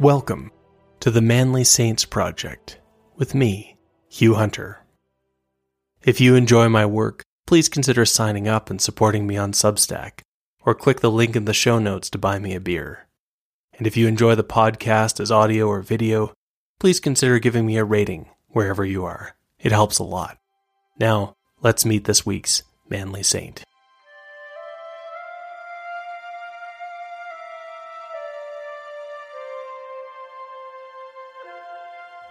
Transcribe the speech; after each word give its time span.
Welcome 0.00 0.50
to 1.00 1.10
the 1.10 1.20
Manly 1.20 1.62
Saints 1.62 2.06
Project 2.06 2.78
with 3.16 3.34
me, 3.34 3.76
Hugh 4.08 4.32
Hunter. 4.32 4.80
If 6.02 6.22
you 6.22 6.36
enjoy 6.36 6.70
my 6.70 6.86
work, 6.86 7.22
please 7.46 7.68
consider 7.68 8.06
signing 8.06 8.48
up 8.48 8.70
and 8.70 8.80
supporting 8.80 9.26
me 9.26 9.36
on 9.36 9.52
Substack, 9.52 10.20
or 10.62 10.74
click 10.74 11.00
the 11.00 11.10
link 11.10 11.36
in 11.36 11.44
the 11.44 11.52
show 11.52 11.78
notes 11.78 12.08
to 12.08 12.18
buy 12.18 12.38
me 12.38 12.54
a 12.54 12.60
beer. 12.60 13.08
And 13.76 13.86
if 13.86 13.94
you 13.94 14.06
enjoy 14.06 14.36
the 14.36 14.42
podcast 14.42 15.20
as 15.20 15.30
audio 15.30 15.66
or 15.66 15.82
video, 15.82 16.32
please 16.78 16.98
consider 16.98 17.38
giving 17.38 17.66
me 17.66 17.76
a 17.76 17.84
rating 17.84 18.30
wherever 18.48 18.86
you 18.86 19.04
are. 19.04 19.36
It 19.58 19.70
helps 19.70 19.98
a 19.98 20.02
lot. 20.02 20.38
Now, 20.98 21.34
let's 21.60 21.84
meet 21.84 22.06
this 22.06 22.24
week's 22.24 22.62
Manly 22.88 23.22
Saint. 23.22 23.66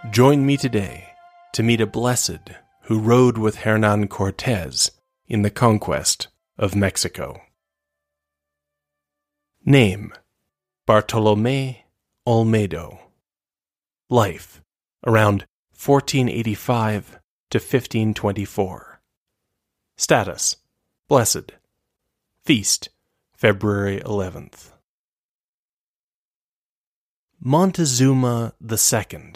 Join 0.08 0.46
me 0.46 0.56
today 0.56 1.10
to 1.52 1.62
meet 1.62 1.82
a 1.82 1.86
blessed 1.86 2.52
who 2.84 2.98
rode 2.98 3.36
with 3.36 3.56
Hernan 3.56 4.08
Cortez 4.08 4.92
in 5.28 5.42
the 5.42 5.50
conquest 5.50 6.28
of 6.56 6.74
Mexico. 6.74 7.42
Name 9.62 10.14
Bartolome 10.86 11.84
Olmedo. 12.26 12.98
Life 14.08 14.62
around 15.06 15.44
1485 15.72 17.20
to 17.50 17.58
1524. 17.58 19.02
Status 19.98 20.56
Blessed. 21.08 21.52
Feast 22.42 22.88
February 23.34 24.00
11th. 24.00 24.70
Montezuma 27.38 28.54
II 28.62 29.32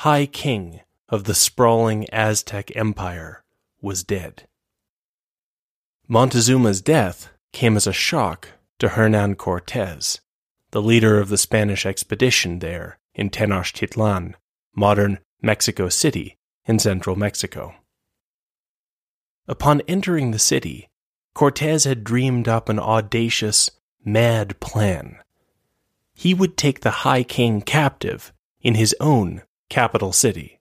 High 0.00 0.24
King 0.24 0.80
of 1.10 1.24
the 1.24 1.34
sprawling 1.34 2.08
Aztec 2.08 2.74
Empire, 2.74 3.44
was 3.82 4.02
dead. 4.02 4.48
Montezuma's 6.08 6.80
death 6.80 7.28
came 7.52 7.76
as 7.76 7.86
a 7.86 7.92
shock 7.92 8.48
to 8.78 8.88
Hernan 8.88 9.34
Cortes, 9.34 10.20
the 10.70 10.80
leader 10.80 11.20
of 11.20 11.28
the 11.28 11.36
Spanish 11.36 11.84
expedition 11.84 12.60
there 12.60 12.98
in 13.14 13.28
Tenochtitlan, 13.28 14.36
modern 14.74 15.18
Mexico 15.42 15.90
City 15.90 16.38
in 16.64 16.78
central 16.78 17.14
Mexico. 17.14 17.74
Upon 19.46 19.82
entering 19.82 20.30
the 20.30 20.38
city, 20.38 20.88
Cortes 21.34 21.84
had 21.84 22.04
dreamed 22.04 22.48
up 22.48 22.70
an 22.70 22.78
audacious, 22.78 23.68
mad 24.02 24.60
plan. 24.60 25.18
He 26.14 26.32
would 26.32 26.56
take 26.56 26.80
the 26.80 27.04
High 27.04 27.22
King 27.22 27.60
captive 27.60 28.32
in 28.62 28.76
his 28.76 28.96
own 28.98 29.42
capital 29.70 30.12
city. 30.12 30.60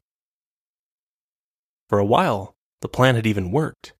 For 1.90 2.00
a 2.00 2.06
while, 2.06 2.56
the 2.82 2.88
plan 2.88 3.16
had 3.16 3.28
even 3.28 3.52
worked. 3.52 3.94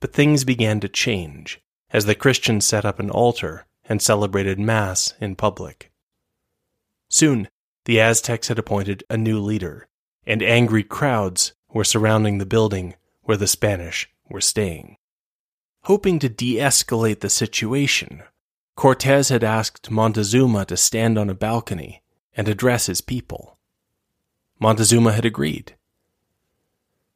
But 0.00 0.12
things 0.12 0.44
began 0.44 0.80
to 0.80 0.88
change 0.88 1.60
as 1.90 2.06
the 2.06 2.14
Christians 2.14 2.66
set 2.66 2.84
up 2.84 2.98
an 2.98 3.10
altar 3.10 3.66
and 3.84 4.02
celebrated 4.02 4.58
Mass 4.58 5.14
in 5.20 5.36
public. 5.36 5.90
Soon, 7.10 7.48
the 7.84 8.00
Aztecs 8.00 8.48
had 8.48 8.58
appointed 8.58 9.04
a 9.08 9.16
new 9.16 9.38
leader, 9.38 9.86
and 10.26 10.42
angry 10.42 10.82
crowds 10.82 11.52
were 11.72 11.84
surrounding 11.84 12.38
the 12.38 12.46
building 12.46 12.94
where 13.22 13.36
the 13.36 13.46
Spanish 13.46 14.08
were 14.28 14.40
staying. 14.40 14.96
Hoping 15.84 16.18
to 16.18 16.28
de 16.28 16.56
escalate 16.56 17.20
the 17.20 17.30
situation, 17.30 18.22
Cortez 18.76 19.28
had 19.28 19.44
asked 19.44 19.90
Montezuma 19.90 20.64
to 20.66 20.76
stand 20.76 21.18
on 21.18 21.28
a 21.28 21.34
balcony 21.34 22.02
and 22.34 22.48
address 22.48 22.86
his 22.86 23.00
people. 23.00 23.57
Montezuma 24.60 25.12
had 25.12 25.24
agreed. 25.24 25.76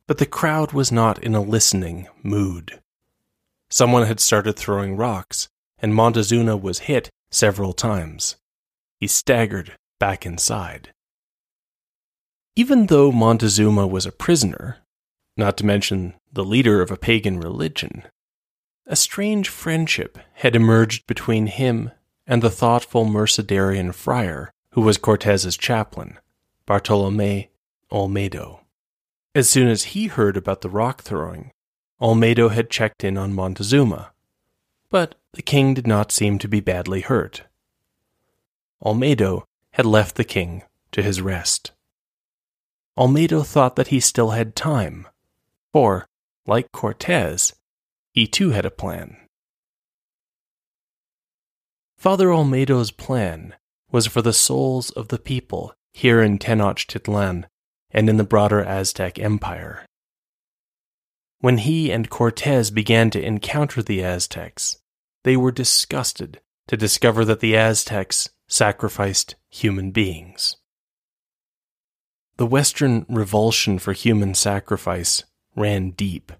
But 0.06 0.18
the 0.18 0.26
crowd 0.26 0.72
was 0.72 0.92
not 0.92 1.22
in 1.22 1.34
a 1.34 1.40
listening 1.40 2.08
mood. 2.22 2.80
Someone 3.70 4.06
had 4.06 4.20
started 4.20 4.54
throwing 4.54 4.96
rocks, 4.96 5.48
and 5.78 5.94
Montezuma 5.94 6.56
was 6.56 6.80
hit 6.80 7.10
several 7.30 7.72
times. 7.72 8.36
He 9.00 9.06
staggered 9.06 9.76
back 9.98 10.24
inside. 10.26 10.92
Even 12.54 12.86
though 12.86 13.10
Montezuma 13.10 13.86
was 13.86 14.04
a 14.04 14.12
prisoner, 14.12 14.78
not 15.36 15.56
to 15.56 15.66
mention 15.66 16.14
the 16.32 16.44
leader 16.44 16.82
of 16.82 16.90
a 16.90 16.96
pagan 16.96 17.40
religion, 17.40 18.04
a 18.86 18.94
strange 18.94 19.48
friendship 19.48 20.18
had 20.34 20.54
emerged 20.54 21.06
between 21.06 21.46
him 21.46 21.90
and 22.26 22.42
the 22.42 22.50
thoughtful 22.50 23.04
Mercedarian 23.04 23.94
friar 23.94 24.52
who 24.72 24.82
was 24.82 24.98
Cortez's 24.98 25.56
chaplain. 25.56 26.18
Bartolome 26.72 27.50
Olmedo. 27.90 28.60
As 29.34 29.50
soon 29.50 29.68
as 29.68 29.92
he 29.92 30.06
heard 30.06 30.38
about 30.38 30.62
the 30.62 30.70
rock 30.70 31.02
throwing, 31.02 31.52
Olmedo 32.00 32.48
had 32.48 32.70
checked 32.70 33.04
in 33.04 33.18
on 33.18 33.34
Montezuma, 33.34 34.12
but 34.88 35.16
the 35.34 35.42
king 35.42 35.74
did 35.74 35.86
not 35.86 36.10
seem 36.10 36.38
to 36.38 36.48
be 36.48 36.60
badly 36.60 37.02
hurt. 37.02 37.42
Olmedo 38.82 39.44
had 39.72 39.84
left 39.84 40.14
the 40.14 40.24
king 40.24 40.62
to 40.92 41.02
his 41.02 41.20
rest. 41.20 41.72
Olmedo 42.96 43.44
thought 43.44 43.76
that 43.76 43.88
he 43.88 44.00
still 44.00 44.30
had 44.30 44.56
time, 44.56 45.06
for, 45.74 46.08
like 46.46 46.72
Cortez, 46.72 47.52
he 48.14 48.26
too 48.26 48.52
had 48.52 48.64
a 48.64 48.70
plan. 48.70 49.18
Father 51.98 52.28
Olmedo's 52.28 52.90
plan 52.90 53.56
was 53.90 54.06
for 54.06 54.22
the 54.22 54.32
souls 54.32 54.88
of 54.88 55.08
the 55.08 55.18
people 55.18 55.74
here 55.92 56.22
in 56.22 56.38
Tenochtitlan 56.38 57.44
and 57.90 58.08
in 58.08 58.16
the 58.16 58.24
broader 58.24 58.62
Aztec 58.62 59.18
Empire. 59.18 59.84
When 61.40 61.58
he 61.58 61.90
and 61.90 62.08
Cortez 62.08 62.70
began 62.70 63.10
to 63.10 63.22
encounter 63.22 63.82
the 63.82 64.02
Aztecs, 64.02 64.78
they 65.24 65.36
were 65.36 65.52
disgusted 65.52 66.40
to 66.68 66.76
discover 66.76 67.24
that 67.24 67.40
the 67.40 67.56
Aztecs 67.56 68.30
sacrificed 68.48 69.34
human 69.50 69.90
beings. 69.90 70.56
The 72.36 72.46
Western 72.46 73.04
revulsion 73.08 73.78
for 73.78 73.92
human 73.92 74.34
sacrifice 74.34 75.24
ran 75.54 75.90
deep. 75.90 76.32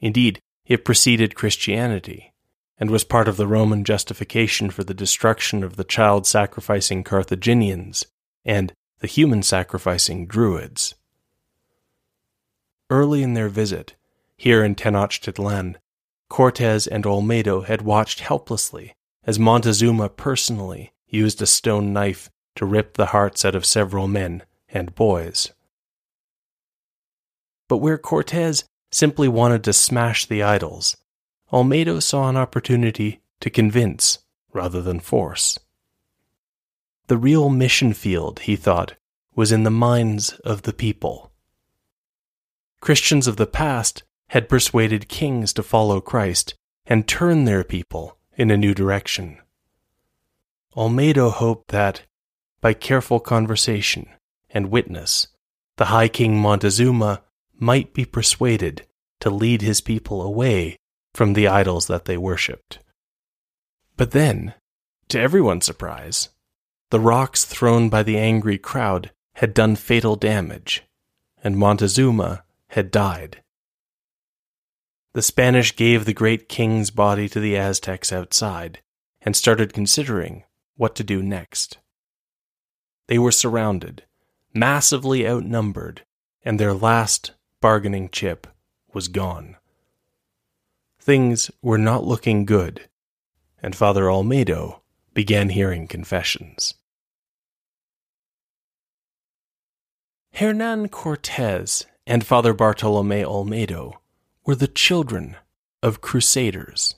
Indeed, 0.00 0.40
it 0.66 0.84
preceded 0.84 1.34
Christianity 1.34 2.32
and 2.78 2.90
was 2.90 3.04
part 3.04 3.28
of 3.28 3.36
the 3.36 3.46
Roman 3.46 3.84
justification 3.84 4.70
for 4.70 4.84
the 4.84 4.94
destruction 4.94 5.64
of 5.64 5.76
the 5.76 5.84
child 5.84 6.26
sacrificing 6.26 7.02
Carthaginians 7.02 8.04
and 8.44 8.72
the 9.00 9.06
human 9.06 9.42
sacrificing 9.42 10.26
Druids. 10.26 10.94
Early 12.90 13.22
in 13.22 13.34
their 13.34 13.48
visit, 13.48 13.94
here 14.36 14.64
in 14.64 14.74
Tenochtitlan, 14.74 15.76
Cortez 16.28 16.86
and 16.86 17.04
Olmedo 17.04 17.64
had 17.64 17.82
watched 17.82 18.20
helplessly 18.20 18.94
as 19.24 19.38
Montezuma 19.38 20.08
personally 20.08 20.92
used 21.06 21.40
a 21.42 21.46
stone 21.46 21.92
knife 21.92 22.30
to 22.56 22.66
rip 22.66 22.94
the 22.94 23.06
hearts 23.06 23.44
out 23.44 23.54
of 23.54 23.64
several 23.64 24.08
men 24.08 24.42
and 24.68 24.94
boys. 24.94 25.52
But 27.68 27.78
where 27.78 27.98
Cortez 27.98 28.64
simply 28.90 29.28
wanted 29.28 29.64
to 29.64 29.72
smash 29.72 30.26
the 30.26 30.42
idols, 30.42 30.96
Olmedo 31.52 32.02
saw 32.02 32.28
an 32.28 32.36
opportunity 32.36 33.20
to 33.40 33.50
convince 33.50 34.18
rather 34.52 34.82
than 34.82 35.00
force. 35.00 35.58
The 37.08 37.16
real 37.16 37.48
mission 37.48 37.94
field, 37.94 38.40
he 38.40 38.54
thought, 38.54 38.94
was 39.34 39.50
in 39.50 39.62
the 39.62 39.70
minds 39.70 40.34
of 40.44 40.62
the 40.62 40.74
people. 40.74 41.32
Christians 42.80 43.26
of 43.26 43.36
the 43.36 43.46
past 43.46 44.02
had 44.28 44.48
persuaded 44.48 45.08
kings 45.08 45.54
to 45.54 45.62
follow 45.62 46.02
Christ 46.02 46.54
and 46.84 47.08
turn 47.08 47.44
their 47.44 47.64
people 47.64 48.18
in 48.36 48.50
a 48.50 48.58
new 48.58 48.74
direction. 48.74 49.38
Olmedo 50.76 51.30
hoped 51.30 51.68
that, 51.68 52.02
by 52.60 52.74
careful 52.74 53.20
conversation 53.20 54.06
and 54.50 54.70
witness, 54.70 55.28
the 55.76 55.86
High 55.86 56.08
King 56.08 56.38
Montezuma 56.38 57.22
might 57.58 57.94
be 57.94 58.04
persuaded 58.04 58.86
to 59.20 59.30
lead 59.30 59.62
his 59.62 59.80
people 59.80 60.20
away 60.20 60.76
from 61.14 61.32
the 61.32 61.48
idols 61.48 61.86
that 61.86 62.04
they 62.04 62.18
worshipped. 62.18 62.80
But 63.96 64.10
then, 64.10 64.54
to 65.08 65.18
everyone's 65.18 65.64
surprise, 65.64 66.28
the 66.90 67.00
rocks 67.00 67.44
thrown 67.44 67.88
by 67.88 68.02
the 68.02 68.16
angry 68.18 68.58
crowd 68.58 69.10
had 69.34 69.54
done 69.54 69.76
fatal 69.76 70.16
damage, 70.16 70.84
and 71.44 71.56
Montezuma 71.56 72.44
had 72.68 72.90
died. 72.90 73.42
The 75.12 75.22
Spanish 75.22 75.74
gave 75.76 76.04
the 76.04 76.14
great 76.14 76.48
king's 76.48 76.90
body 76.90 77.28
to 77.28 77.40
the 77.40 77.56
Aztecs 77.56 78.12
outside 78.12 78.80
and 79.20 79.36
started 79.36 79.72
considering 79.72 80.44
what 80.76 80.94
to 80.96 81.04
do 81.04 81.22
next. 81.22 81.78
They 83.06 83.18
were 83.18 83.32
surrounded, 83.32 84.04
massively 84.54 85.28
outnumbered, 85.28 86.02
and 86.44 86.58
their 86.58 86.72
last 86.72 87.32
bargaining 87.60 88.08
chip 88.10 88.46
was 88.92 89.08
gone. 89.08 89.56
Things 91.00 91.50
were 91.62 91.78
not 91.78 92.04
looking 92.04 92.44
good, 92.44 92.88
and 93.62 93.74
Father 93.74 94.04
Olmedo 94.04 94.80
began 95.18 95.48
hearing 95.48 95.88
confessions. 95.88 96.74
Hernan 100.34 100.90
Cortez 100.90 101.86
and 102.06 102.24
Father 102.24 102.54
Bartolome 102.54 103.24
Olmedo 103.24 103.94
were 104.46 104.54
the 104.54 104.68
children 104.68 105.34
of 105.82 106.00
crusaders. 106.00 106.94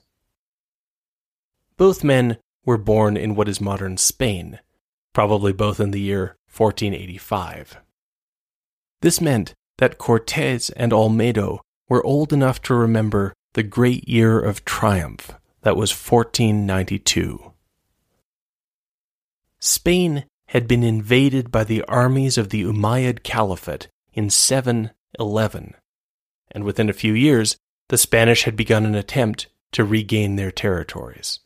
Both 1.78 2.04
men 2.04 2.36
were 2.66 2.76
born 2.76 3.16
in 3.16 3.36
what 3.36 3.48
is 3.48 3.58
modern 3.58 3.96
Spain, 3.96 4.60
probably 5.14 5.54
both 5.54 5.80
in 5.80 5.90
the 5.90 5.98
year 6.02 6.36
1485. 6.54 7.78
This 9.00 9.22
meant 9.22 9.54
that 9.78 9.96
Cortez 9.96 10.68
and 10.76 10.92
Olmedo 10.92 11.60
were 11.88 12.04
old 12.04 12.34
enough 12.34 12.60
to 12.64 12.74
remember 12.74 13.32
the 13.54 13.62
great 13.62 14.06
year 14.06 14.38
of 14.38 14.66
triumph 14.66 15.32
that 15.62 15.74
was 15.74 15.90
1492. 15.90 17.49
Spain 19.60 20.24
had 20.46 20.66
been 20.66 20.82
invaded 20.82 21.50
by 21.50 21.64
the 21.64 21.82
armies 21.84 22.38
of 22.38 22.48
the 22.48 22.62
Umayyad 22.62 23.22
Caliphate 23.22 23.88
in 24.12 24.30
711, 24.30 25.74
and 26.50 26.64
within 26.64 26.88
a 26.88 26.94
few 26.94 27.12
years, 27.12 27.56
the 27.88 27.98
Spanish 27.98 28.44
had 28.44 28.56
begun 28.56 28.86
an 28.86 28.94
attempt 28.94 29.48
to 29.72 29.84
regain 29.84 30.36
their 30.36 30.50
territories. 30.50 31.40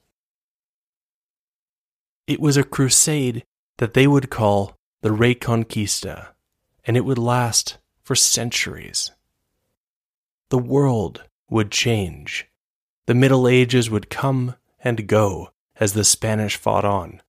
It 2.26 2.40
was 2.40 2.56
a 2.56 2.64
crusade 2.64 3.44
that 3.78 3.94
they 3.94 4.06
would 4.06 4.30
call 4.30 4.76
the 5.02 5.10
Reconquista, 5.10 6.28
and 6.86 6.96
it 6.96 7.04
would 7.04 7.18
last 7.18 7.78
for 8.02 8.14
centuries. 8.14 9.10
The 10.50 10.58
world 10.58 11.24
would 11.50 11.70
change. 11.70 12.46
The 13.06 13.14
Middle 13.14 13.48
Ages 13.48 13.90
would 13.90 14.08
come 14.08 14.54
and 14.82 15.06
go 15.06 15.50
as 15.76 15.92
the 15.92 16.04
Spanish 16.04 16.56
fought 16.56 16.84
on, 16.84 17.20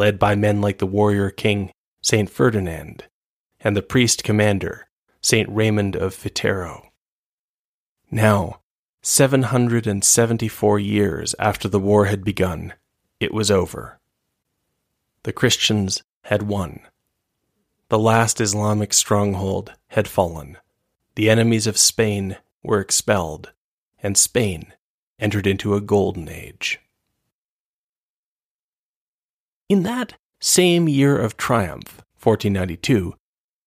led 0.00 0.18
by 0.18 0.34
men 0.34 0.62
like 0.62 0.78
the 0.78 0.86
warrior 0.86 1.28
king 1.28 1.70
Saint 2.00 2.30
Ferdinand 2.30 3.04
and 3.60 3.76
the 3.76 3.82
priest 3.82 4.24
commander 4.24 4.88
Saint 5.20 5.46
Raymond 5.50 5.94
of 5.94 6.14
Fitero. 6.14 6.86
Now, 8.10 8.60
774 9.02 10.78
years 10.78 11.34
after 11.38 11.68
the 11.68 11.78
war 11.78 12.06
had 12.06 12.24
begun, 12.24 12.72
it 13.20 13.34
was 13.34 13.50
over. 13.50 14.00
The 15.24 15.34
Christians 15.34 16.02
had 16.22 16.44
won. 16.44 16.80
The 17.90 17.98
last 17.98 18.40
Islamic 18.40 18.94
stronghold 18.94 19.74
had 19.88 20.08
fallen. 20.08 20.56
The 21.14 21.28
enemies 21.28 21.66
of 21.66 21.76
Spain 21.76 22.38
were 22.62 22.80
expelled, 22.80 23.52
and 24.02 24.16
Spain 24.16 24.72
entered 25.18 25.46
into 25.46 25.74
a 25.74 25.82
golden 25.82 26.30
age. 26.30 26.80
In 29.70 29.84
that 29.84 30.14
same 30.40 30.88
year 30.88 31.16
of 31.16 31.36
triumph, 31.36 32.02
1492, 32.20 33.14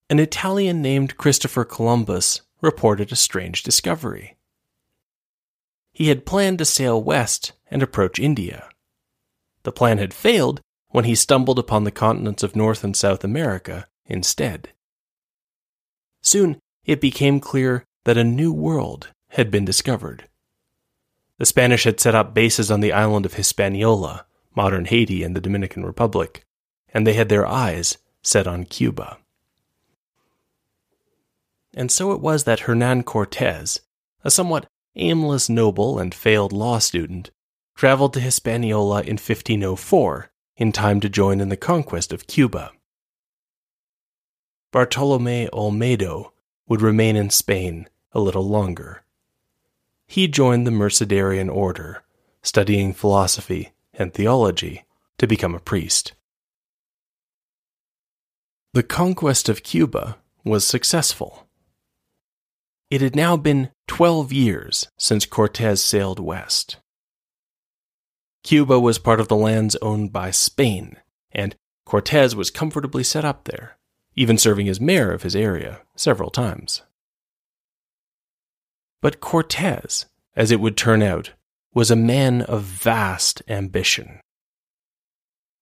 an 0.10 0.20
Italian 0.20 0.82
named 0.82 1.16
Christopher 1.16 1.64
Columbus 1.64 2.42
reported 2.60 3.14
a 3.14 3.16
strange 3.16 3.64
discovery. 3.64 4.36
He 5.94 6.10
had 6.10 6.26
planned 6.26 6.58
to 6.58 6.66
sail 6.66 7.02
west 7.02 7.54
and 7.72 7.82
approach 7.82 8.20
India. 8.20 8.68
The 9.64 9.72
plan 9.72 9.98
had 9.98 10.14
failed 10.14 10.60
when 10.90 11.06
he 11.06 11.16
stumbled 11.16 11.58
upon 11.58 11.86
the 11.86 11.90
continents 11.90 12.44
of 12.44 12.54
North 12.54 12.84
and 12.84 12.98
South 12.98 13.24
America 13.24 13.88
instead. 14.06 14.74
Soon 16.22 16.60
it 16.84 17.00
became 17.00 17.40
clear 17.40 17.86
that 18.04 18.18
a 18.18 18.26
new 18.26 18.52
world 18.52 19.08
had 19.30 19.50
been 19.50 19.64
discovered. 19.64 20.28
The 21.38 21.46
Spanish 21.46 21.86
had 21.86 22.02
set 22.02 22.14
up 22.14 22.34
bases 22.34 22.70
on 22.70 22.82
the 22.82 22.92
island 22.92 23.26
of 23.26 23.36
Hispaniola, 23.36 24.26
modern 24.56 24.86
Haiti 24.86 25.24
and 25.24 25.36
the 25.36 25.42
Dominican 25.42 25.86
Republic, 25.86 26.46
and 26.94 27.06
they 27.06 27.14
had 27.14 27.30
their 27.30 27.46
eyes 27.46 27.98
set 28.22 28.48
on 28.48 28.66
Cuba. 28.66 29.18
And 31.74 31.92
so 31.92 32.12
it 32.12 32.22
was 32.22 32.44
that 32.44 32.62
Hernan 32.62 33.04
Cortez, 33.04 33.82
a 34.24 34.32
somewhat 34.32 34.68
aimless 34.96 35.50
noble 35.50 35.98
and 35.98 36.14
failed 36.14 36.54
law 36.54 36.80
student, 36.80 37.32
traveled 37.76 38.14
to 38.14 38.20
Hispaniola 38.20 39.02
in 39.02 39.18
1504 39.18 40.32
in 40.56 40.72
time 40.72 41.00
to 41.00 41.10
join 41.10 41.42
in 41.42 41.50
the 41.50 41.58
conquest 41.58 42.14
of 42.14 42.28
Cuba. 42.28 42.72
Bartolome 44.72 45.50
Olmedo 45.52 46.32
would 46.68 46.82
remain 46.82 47.16
in 47.16 47.30
Spain 47.30 47.88
a 48.12 48.20
little 48.20 48.48
longer. 48.48 49.04
He 50.08 50.28
joined 50.28 50.68
the 50.68 50.72
Mercedarian 50.72 51.52
order, 51.52 52.04
studying 52.44 52.94
philosophy 52.94 53.73
and 53.94 54.14
theology 54.14 54.84
to 55.18 55.28
become 55.28 55.56
a 55.56 55.60
priest. 55.60 56.14
The 58.74 58.84
conquest 58.84 59.50
of 59.50 59.64
Cuba 59.64 60.18
was 60.44 60.66
successful. 60.66 61.48
It 62.90 63.02
had 63.02 63.16
now 63.16 63.38
been 63.38 63.72
12 63.88 64.32
years 64.34 64.88
since 64.98 65.26
Cortez 65.26 65.84
sailed 65.84 66.20
west. 66.20 66.78
Cuba 68.44 68.80
was 68.80 69.00
part 69.00 69.20
of 69.20 69.28
the 69.28 69.36
lands 69.36 69.76
owned 69.82 70.12
by 70.12 70.32
Spain, 70.32 70.98
and 71.32 71.56
Cortez 71.86 72.36
was 72.36 72.50
comfortably 72.50 73.04
set 73.04 73.24
up 73.24 73.46
there, 73.46 73.78
even 74.16 74.38
serving 74.38 74.68
as 74.68 74.82
mayor 74.82 75.12
of 75.12 75.24
his 75.24 75.36
area 75.36 75.82
several 75.96 76.30
times. 76.30 76.82
But 79.02 79.20
Cortez, 79.20 80.08
as 80.36 80.52
it 80.52 80.60
would 80.60 80.78
turn 80.78 81.02
out, 81.02 81.32
was 81.74 81.90
a 81.90 81.96
man 81.96 82.42
of 82.42 82.64
vast 82.64 83.42
ambition. 83.48 84.20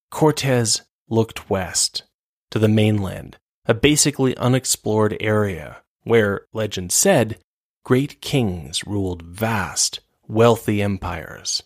Cortez 0.09 0.81
looked 1.09 1.49
west, 1.49 2.03
to 2.49 2.59
the 2.59 2.67
mainland, 2.67 3.37
a 3.65 3.73
basically 3.73 4.35
unexplored 4.37 5.15
area 5.19 5.77
where, 6.03 6.41
legend 6.53 6.91
said, 6.91 7.37
great 7.83 8.21
kings 8.21 8.85
ruled 8.85 9.21
vast, 9.21 10.01
wealthy 10.27 10.81
empires. 10.81 11.63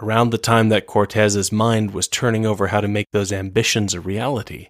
Around 0.00 0.30
the 0.30 0.38
time 0.38 0.68
that 0.70 0.86
Cortez's 0.86 1.52
mind 1.52 1.92
was 1.92 2.08
turning 2.08 2.44
over 2.44 2.68
how 2.68 2.80
to 2.80 2.88
make 2.88 3.10
those 3.12 3.32
ambitions 3.32 3.94
a 3.94 4.00
reality, 4.00 4.68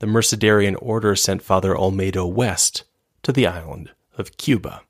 the 0.00 0.06
Mercedarian 0.06 0.76
order 0.80 1.14
sent 1.16 1.42
Father 1.42 1.74
Olmedo 1.74 2.30
west 2.30 2.84
to 3.22 3.32
the 3.32 3.46
island 3.46 3.90
of 4.16 4.36
Cuba. 4.36 4.82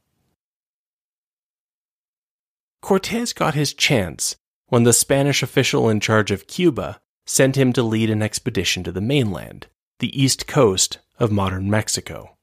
Cortez 2.80 3.32
got 3.32 3.54
his 3.54 3.75
chance 3.75 4.37
when 4.66 4.85
the 4.85 4.92
Spanish 4.92 5.42
official 5.42 5.88
in 5.88 6.00
charge 6.00 6.30
of 6.30 6.47
Cuba 6.47 7.00
sent 7.26 7.56
him 7.56 7.73
to 7.73 7.82
lead 7.82 8.11
an 8.11 8.23
expedition 8.23 8.85
to 8.85 8.92
the 8.92 9.00
mainland, 9.00 9.66
the 9.99 10.20
east 10.20 10.47
coast 10.47 10.99
of 11.18 11.32
modern 11.32 11.70
Mexico. 11.70 12.37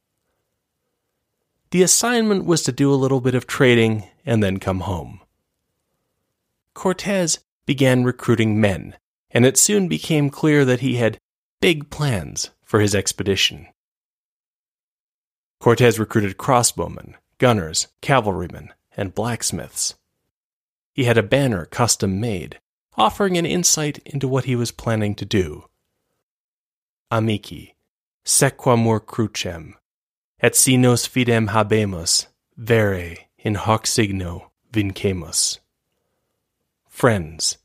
The 1.71 1.83
assignment 1.83 2.45
was 2.45 2.63
to 2.63 2.71
do 2.71 2.93
a 2.93 2.95
little 2.95 3.21
bit 3.21 3.35
of 3.35 3.47
trading 3.47 4.07
and 4.25 4.43
then 4.43 4.59
come 4.59 4.81
home. 4.81 5.21
Cortez 6.73 7.39
began 7.65 8.03
recruiting 8.03 8.59
men, 8.61 8.95
and 9.31 9.45
it 9.45 9.57
soon 9.57 9.87
became 9.87 10.29
clear 10.29 10.65
that 10.65 10.81
he 10.81 10.95
had 10.95 11.17
big 11.61 11.89
plans 11.89 12.51
for 12.63 12.79
his 12.79 12.93
expedition. 12.93 13.67
Cortez 15.59 15.97
recruited 15.97 16.37
crossbowmen, 16.37 17.15
gunners, 17.39 17.87
cavalrymen, 18.01 18.71
and 18.95 19.15
blacksmiths. 19.15 19.95
He 20.95 21.03
had 21.03 21.17
a 21.17 21.23
banner 21.23 21.65
custom 21.65 22.21
made, 22.21 22.61
offering 22.95 23.37
an 23.37 23.45
insight 23.45 23.97
into 24.05 24.29
what 24.29 24.45
he 24.45 24.55
was 24.55 24.71
planning 24.71 25.13
to 25.15 25.25
do. 25.25 25.65
Amici, 27.11 27.75
sequamur 28.23 29.01
crucem, 29.05 29.73
et 30.39 30.55
si 30.55 30.77
nos 30.77 31.05
fidem 31.05 31.49
habemus, 31.49 32.27
vere 32.55 33.17
in 33.37 33.55
hoc 33.55 33.85
signo 33.85 34.51
vincemus. 34.71 35.59
Friends, 36.87 37.57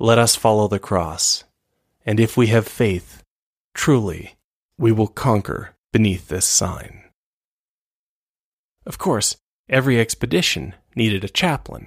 let 0.00 0.18
us 0.18 0.34
follow 0.34 0.66
the 0.66 0.80
cross, 0.80 1.44
and 2.04 2.18
if 2.18 2.36
we 2.36 2.48
have 2.48 2.66
faith, 2.66 3.22
truly 3.74 4.34
we 4.76 4.90
will 4.90 5.06
conquer 5.06 5.76
beneath 5.92 6.26
this 6.26 6.46
sign. 6.46 7.04
Of 8.84 8.98
course, 8.98 9.36
every 9.68 10.00
expedition 10.00 10.74
needed 10.96 11.22
a 11.22 11.28
chaplain. 11.28 11.86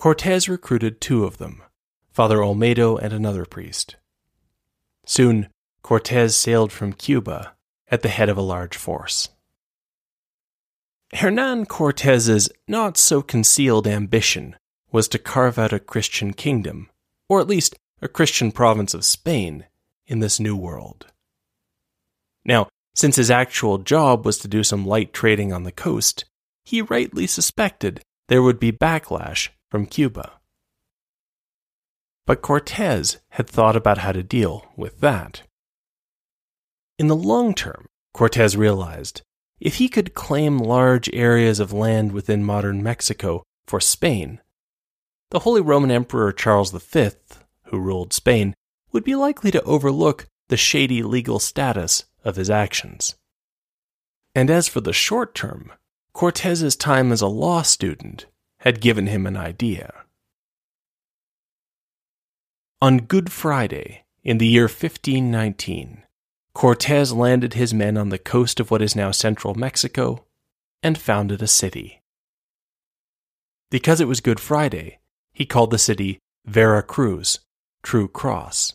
Cortez 0.00 0.48
recruited 0.48 0.98
two 0.98 1.24
of 1.24 1.36
them, 1.36 1.60
Father 2.10 2.38
Olmedo 2.38 2.96
and 2.96 3.12
another 3.12 3.44
priest. 3.44 3.96
Soon, 5.04 5.48
Cortez 5.82 6.34
sailed 6.34 6.72
from 6.72 6.94
Cuba 6.94 7.52
at 7.88 8.00
the 8.00 8.08
head 8.08 8.30
of 8.30 8.38
a 8.38 8.40
large 8.40 8.78
force. 8.78 9.28
Hernan 11.12 11.66
Cortez's 11.66 12.48
not 12.66 12.96
so 12.96 13.20
concealed 13.20 13.86
ambition 13.86 14.56
was 14.90 15.06
to 15.08 15.18
carve 15.18 15.58
out 15.58 15.74
a 15.74 15.78
Christian 15.78 16.32
kingdom, 16.32 16.88
or 17.28 17.38
at 17.38 17.46
least 17.46 17.76
a 18.00 18.08
Christian 18.08 18.52
province 18.52 18.94
of 18.94 19.04
Spain, 19.04 19.66
in 20.06 20.20
this 20.20 20.40
new 20.40 20.56
world. 20.56 21.08
Now, 22.42 22.68
since 22.94 23.16
his 23.16 23.30
actual 23.30 23.76
job 23.76 24.24
was 24.24 24.38
to 24.38 24.48
do 24.48 24.64
some 24.64 24.86
light 24.86 25.12
trading 25.12 25.52
on 25.52 25.64
the 25.64 25.70
coast, 25.72 26.24
he 26.64 26.80
rightly 26.80 27.26
suspected 27.26 28.00
there 28.28 28.42
would 28.42 28.58
be 28.58 28.72
backlash 28.72 29.50
from 29.70 29.86
Cuba. 29.86 30.32
But 32.26 32.42
Cortez 32.42 33.18
had 33.30 33.48
thought 33.48 33.76
about 33.76 33.98
how 33.98 34.12
to 34.12 34.22
deal 34.22 34.70
with 34.76 35.00
that. 35.00 35.42
In 36.98 37.06
the 37.06 37.16
long 37.16 37.54
term, 37.54 37.86
Cortez 38.12 38.56
realized 38.56 39.22
if 39.60 39.76
he 39.76 39.88
could 39.88 40.14
claim 40.14 40.58
large 40.58 41.08
areas 41.12 41.60
of 41.60 41.72
land 41.72 42.12
within 42.12 42.44
modern 42.44 42.82
Mexico 42.82 43.42
for 43.66 43.80
Spain, 43.80 44.40
the 45.30 45.40
Holy 45.40 45.60
Roman 45.60 45.90
Emperor 45.90 46.32
Charles 46.32 46.72
V, 46.72 47.10
who 47.66 47.78
ruled 47.78 48.12
Spain, 48.12 48.54
would 48.92 49.04
be 49.04 49.14
likely 49.14 49.50
to 49.50 49.62
overlook 49.62 50.26
the 50.48 50.56
shady 50.56 51.02
legal 51.02 51.38
status 51.38 52.04
of 52.24 52.36
his 52.36 52.50
actions. 52.50 53.14
And 54.34 54.50
as 54.50 54.68
for 54.68 54.80
the 54.80 54.92
short 54.92 55.34
term, 55.34 55.72
Cortez's 56.12 56.74
time 56.74 57.12
as 57.12 57.20
a 57.20 57.28
law 57.28 57.62
student 57.62 58.26
had 58.60 58.80
given 58.80 59.06
him 59.06 59.26
an 59.26 59.36
idea. 59.36 59.92
On 62.82 62.98
Good 62.98 63.30
Friday, 63.30 64.04
in 64.22 64.38
the 64.38 64.46
year 64.46 64.64
1519, 64.64 66.02
Cortez 66.54 67.12
landed 67.12 67.54
his 67.54 67.72
men 67.72 67.96
on 67.96 68.08
the 68.08 68.18
coast 68.18 68.60
of 68.60 68.70
what 68.70 68.82
is 68.82 68.96
now 68.96 69.10
central 69.10 69.54
Mexico 69.54 70.24
and 70.82 70.98
founded 70.98 71.42
a 71.42 71.46
city. 71.46 72.02
Because 73.70 74.00
it 74.00 74.08
was 74.08 74.20
Good 74.20 74.40
Friday, 74.40 74.98
he 75.32 75.46
called 75.46 75.70
the 75.70 75.78
city 75.78 76.18
Vera 76.44 76.82
Cruz, 76.82 77.40
True 77.82 78.08
Cross. 78.08 78.74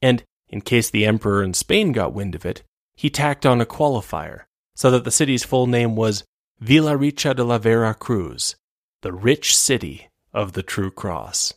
And 0.00 0.22
in 0.48 0.60
case 0.60 0.90
the 0.90 1.06
emperor 1.06 1.42
in 1.42 1.54
Spain 1.54 1.92
got 1.92 2.12
wind 2.12 2.34
of 2.34 2.46
it, 2.46 2.62
he 2.94 3.10
tacked 3.10 3.44
on 3.44 3.60
a 3.60 3.66
qualifier 3.66 4.42
so 4.74 4.90
that 4.90 5.04
the 5.04 5.10
city's 5.10 5.44
full 5.44 5.66
name 5.66 5.96
was 5.96 6.24
Villa 6.64 6.96
Rica 6.96 7.34
de 7.34 7.44
la 7.44 7.58
Vera 7.58 7.92
Cruz, 7.92 8.56
the 9.02 9.12
rich 9.12 9.54
city 9.54 10.08
of 10.32 10.54
the 10.54 10.62
True 10.62 10.90
Cross. 10.90 11.52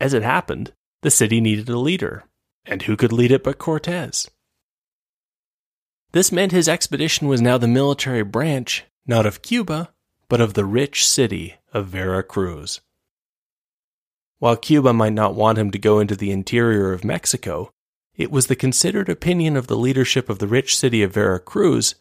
As 0.00 0.12
it 0.12 0.24
happened, 0.24 0.72
the 1.02 1.12
city 1.12 1.40
needed 1.40 1.68
a 1.68 1.78
leader, 1.78 2.24
and 2.64 2.82
who 2.82 2.96
could 2.96 3.12
lead 3.12 3.30
it 3.30 3.44
but 3.44 3.56
Cortez? 3.56 4.28
This 6.10 6.32
meant 6.32 6.50
his 6.50 6.68
expedition 6.68 7.28
was 7.28 7.40
now 7.40 7.56
the 7.56 7.68
military 7.68 8.24
branch, 8.24 8.82
not 9.06 9.26
of 9.26 9.42
Cuba, 9.42 9.94
but 10.28 10.40
of 10.40 10.54
the 10.54 10.64
rich 10.64 11.06
city 11.06 11.54
of 11.72 11.86
Vera 11.86 12.24
Cruz. 12.24 12.80
While 14.40 14.56
Cuba 14.56 14.92
might 14.92 15.12
not 15.12 15.36
want 15.36 15.58
him 15.58 15.70
to 15.70 15.78
go 15.78 16.00
into 16.00 16.16
the 16.16 16.32
interior 16.32 16.92
of 16.92 17.04
Mexico, 17.04 17.70
it 18.16 18.32
was 18.32 18.48
the 18.48 18.56
considered 18.56 19.08
opinion 19.08 19.56
of 19.56 19.68
the 19.68 19.76
leadership 19.76 20.28
of 20.28 20.40
the 20.40 20.48
rich 20.48 20.76
city 20.76 21.04
of 21.04 21.14
Vera 21.14 21.38
Cruz, 21.38 21.94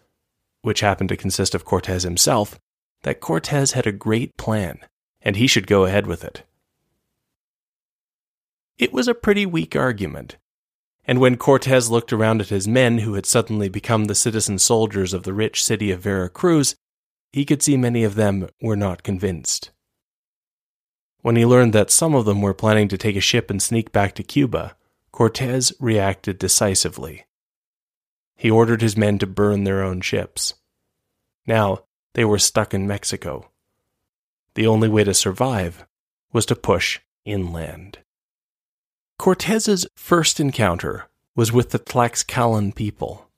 which 0.64 0.80
happened 0.80 1.10
to 1.10 1.18
consist 1.18 1.54
of 1.54 1.64
Cortez 1.64 2.02
himself, 2.04 2.60
that 3.04 3.20
Cortez 3.20 3.74
had 3.74 3.86
a 3.86 3.92
great 3.92 4.36
plan, 4.38 4.80
and 5.22 5.36
he 5.36 5.46
should 5.46 5.68
go 5.68 5.86
ahead 5.86 6.08
with 6.08 6.24
it. 6.24 6.44
It 8.80 8.92
was 8.92 9.08
a 9.08 9.14
pretty 9.14 9.46
weak 9.46 9.76
argument, 9.76 10.38
and 11.06 11.20
when 11.20 11.38
Cortez 11.38 11.92
looked 11.92 12.12
around 12.12 12.42
at 12.42 12.50
his 12.50 12.68
men 12.68 13.00
who 13.00 13.14
had 13.14 13.26
suddenly 13.26 13.70
become 13.70 14.06
the 14.06 14.16
citizen 14.16 14.58
soldiers 14.58 15.14
of 15.14 15.24
the 15.24 15.34
rich 15.34 15.64
city 15.64 15.92
of 15.92 16.02
Vera 16.02 16.30
Cruz, 16.30 16.76
he 17.32 17.46
could 17.46 17.62
see 17.62 17.78
many 17.78 18.04
of 18.04 18.16
them 18.16 18.48
were 18.62 18.76
not 18.76 19.04
convinced. 19.04 19.72
When 21.22 21.36
he 21.36 21.46
learned 21.46 21.74
that 21.74 21.92
some 21.92 22.16
of 22.16 22.26
them 22.26 22.42
were 22.42 22.54
planning 22.54 22.88
to 22.88 22.98
take 22.98 23.16
a 23.16 23.22
ship 23.22 23.50
and 23.50 23.62
sneak 23.62 23.92
back 23.92 24.16
to 24.16 24.24
Cuba, 24.24 24.76
Cortez 25.12 25.74
reacted 25.80 26.40
decisively. 26.40 27.26
He 28.36 28.50
ordered 28.50 28.82
his 28.82 28.98
men 28.98 29.20
to 29.20 29.28
burn 29.28 29.64
their 29.64 29.84
own 29.84 30.02
ships. 30.02 30.54
Now 31.46 31.84
they 32.14 32.26
were 32.26 32.40
stuck 32.40 32.74
in 32.74 32.88
Mexico. 32.88 33.50
The 34.56 34.68
only 34.68 34.90
way 34.90 35.04
to 35.04 35.14
survive 35.14 35.86
was 36.32 36.46
to 36.48 36.56
push 36.56 37.00
inland. 37.26 38.00
Cortez's 39.18 39.88
first 39.96 40.40
encounter 40.40 41.08
was 41.36 41.52
with 41.52 41.70
the 41.70 41.80
Tlaxcalan 41.80 42.76
people, 42.76 43.30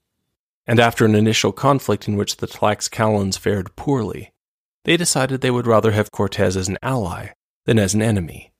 and 0.65 0.79
after 0.79 1.05
an 1.05 1.15
initial 1.15 1.51
conflict 1.51 2.07
in 2.07 2.15
which 2.15 2.37
the 2.37 2.47
Tlaxcalans 2.47 3.37
fared 3.37 3.75
poorly, 3.75 4.33
they 4.83 4.97
decided 4.97 5.41
they 5.41 5.51
would 5.51 5.67
rather 5.67 5.91
have 5.91 6.11
Cortez 6.11 6.57
as 6.57 6.67
an 6.67 6.77
ally 6.81 7.29
than 7.65 7.79
as 7.79 7.93
an 7.93 8.01
enemy. 8.01 8.53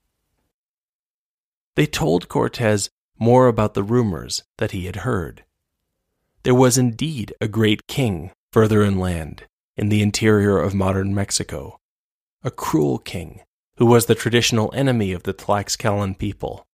They 1.75 1.85
told 1.85 2.29
Cortez 2.29 2.89
more 3.17 3.47
about 3.47 3.73
the 3.73 3.83
rumors 3.83 4.43
that 4.57 4.71
he 4.71 4.85
had 4.85 4.97
heard. 4.97 5.43
There 6.45 6.55
was 6.55 6.77
indeed 6.77 7.33
a 7.41 7.49
great 7.49 7.87
king 7.87 8.31
further 8.53 8.83
inland, 8.83 9.45
in 9.75 9.89
the 9.89 10.01
interior 10.01 10.57
of 10.59 10.73
modern 10.73 11.13
Mexico, 11.13 11.79
a 12.43 12.51
cruel 12.51 12.99
king 12.99 13.41
who 13.77 13.85
was 13.85 14.05
the 14.05 14.15
traditional 14.15 14.71
enemy 14.73 15.11
of 15.11 15.23
the 15.23 15.33
Tlaxcalan 15.33 16.17
people 16.17 16.65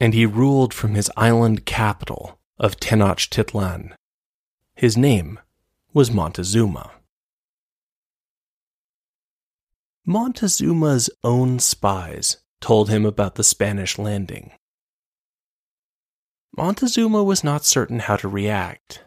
and 0.00 0.12
he 0.12 0.26
ruled 0.26 0.74
from 0.74 0.94
his 0.94 1.10
island 1.16 1.64
capital 1.64 2.38
of 2.58 2.78
Tenochtitlan. 2.78 3.94
His 4.74 4.96
name 4.96 5.40
was 5.92 6.10
Montezuma. 6.10 6.90
Montezuma's 10.04 11.10
own 11.24 11.58
spies 11.58 12.38
told 12.60 12.90
him 12.90 13.06
about 13.06 13.36
the 13.36 13.44
Spanish 13.44 13.98
landing. 13.98 14.52
Montezuma 16.56 17.22
was 17.22 17.44
not 17.44 17.66
certain 17.66 17.98
how 17.98 18.16
to 18.16 18.28
react. 18.28 19.04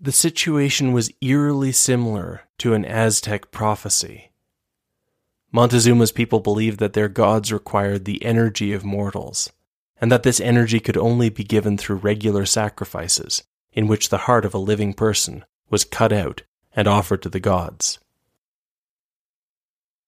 The 0.00 0.12
situation 0.12 0.92
was 0.92 1.12
eerily 1.20 1.72
similar 1.72 2.42
to 2.58 2.72
an 2.72 2.86
Aztec 2.86 3.50
prophecy. 3.50 4.30
Montezuma's 5.52 6.12
people 6.12 6.40
believed 6.40 6.78
that 6.78 6.94
their 6.94 7.08
gods 7.08 7.52
required 7.52 8.04
the 8.04 8.24
energy 8.24 8.72
of 8.72 8.84
mortals, 8.84 9.52
and 10.00 10.10
that 10.10 10.22
this 10.22 10.40
energy 10.40 10.80
could 10.80 10.96
only 10.96 11.28
be 11.28 11.44
given 11.44 11.76
through 11.76 11.96
regular 11.96 12.46
sacrifices, 12.46 13.42
in 13.72 13.86
which 13.86 14.08
the 14.08 14.18
heart 14.18 14.44
of 14.44 14.54
a 14.54 14.58
living 14.58 14.94
person 14.94 15.44
was 15.68 15.84
cut 15.84 16.12
out 16.12 16.42
and 16.74 16.88
offered 16.88 17.22
to 17.22 17.28
the 17.28 17.40
gods. 17.40 17.98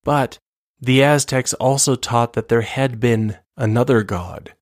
But 0.05 0.39
the 0.81 1.03
Aztecs 1.03 1.53
also 1.55 1.97
taught 1.97 2.33
that 2.33 2.49
there 2.49 2.63
had 2.63 2.99
been 2.99 3.37
another 3.57 4.03
god, 4.03 4.55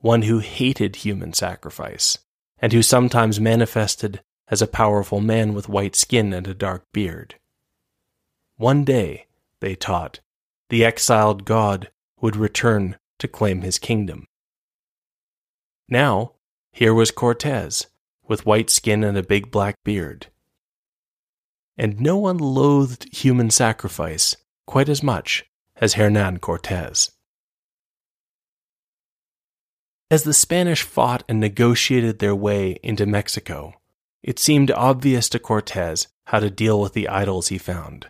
one 0.00 0.22
who 0.22 0.38
hated 0.38 0.96
human 0.96 1.32
sacrifice, 1.32 2.18
and 2.58 2.72
who 2.72 2.82
sometimes 2.82 3.40
manifested 3.40 4.20
as 4.48 4.60
a 4.60 4.66
powerful 4.66 5.20
man 5.20 5.54
with 5.54 5.68
white 5.68 5.94
skin 5.94 6.32
and 6.32 6.48
a 6.48 6.54
dark 6.54 6.84
beard. 6.92 7.36
One 8.56 8.84
day, 8.84 9.26
they 9.60 9.74
taught, 9.74 10.20
the 10.68 10.84
exiled 10.84 11.44
god 11.44 11.90
would 12.20 12.36
return 12.36 12.96
to 13.18 13.28
claim 13.28 13.60
his 13.60 13.78
kingdom. 13.78 14.26
Now, 15.88 16.32
here 16.72 16.94
was 16.94 17.10
Cortez, 17.10 17.86
with 18.26 18.46
white 18.46 18.70
skin 18.70 19.04
and 19.04 19.18
a 19.18 19.22
big 19.22 19.50
black 19.50 19.74
beard. 19.84 20.28
And 21.76 22.00
no 22.00 22.16
one 22.16 22.38
loathed 22.38 23.14
human 23.14 23.50
sacrifice 23.50 24.36
quite 24.66 24.88
as 24.88 25.02
much 25.02 25.44
as 25.76 25.94
Hernan 25.94 26.38
Cortez. 26.38 27.10
As 30.10 30.24
the 30.24 30.34
Spanish 30.34 30.82
fought 30.82 31.22
and 31.28 31.38
negotiated 31.38 32.18
their 32.18 32.34
way 32.34 32.78
into 32.82 33.06
Mexico, 33.06 33.74
it 34.22 34.40
seemed 34.40 34.72
obvious 34.72 35.28
to 35.28 35.38
Cortez 35.38 36.08
how 36.24 36.40
to 36.40 36.50
deal 36.50 36.80
with 36.80 36.94
the 36.94 37.08
idols 37.08 37.48
he 37.48 37.58
found 37.58 38.08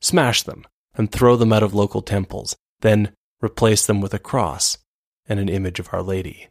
smash 0.00 0.42
them 0.42 0.64
and 0.94 1.12
throw 1.12 1.36
them 1.36 1.52
out 1.52 1.62
of 1.62 1.74
local 1.74 2.02
temples, 2.02 2.56
then 2.80 3.14
replace 3.40 3.86
them 3.86 4.00
with 4.00 4.12
a 4.12 4.18
cross 4.18 4.78
and 5.26 5.38
an 5.38 5.48
image 5.48 5.78
of 5.78 5.88
Our 5.92 6.02
Lady. 6.02 6.48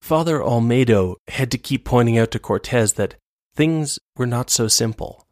Father 0.00 0.38
Olmedo 0.38 1.16
had 1.26 1.50
to 1.50 1.58
keep 1.58 1.84
pointing 1.84 2.16
out 2.16 2.30
to 2.30 2.38
Cortez 2.38 2.92
that 2.92 3.16
things 3.54 3.98
were 4.16 4.26
not 4.26 4.48
so 4.48 4.68
simple. 4.68 5.26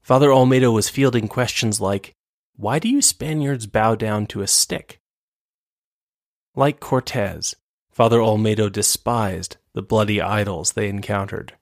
Father 0.00 0.28
Olmedo 0.28 0.72
was 0.72 0.88
fielding 0.88 1.26
questions 1.26 1.80
like, 1.80 2.14
Why 2.54 2.78
do 2.78 2.88
you 2.88 3.02
Spaniards 3.02 3.66
bow 3.66 3.96
down 3.96 4.26
to 4.26 4.42
a 4.42 4.46
stick? 4.46 5.00
Like 6.58 6.80
Cortez, 6.80 7.54
Father 7.88 8.18
Olmedo 8.18 8.68
despised 8.68 9.58
the 9.74 9.80
bloody 9.80 10.20
idols 10.20 10.72
they 10.72 10.88
encountered, 10.88 11.52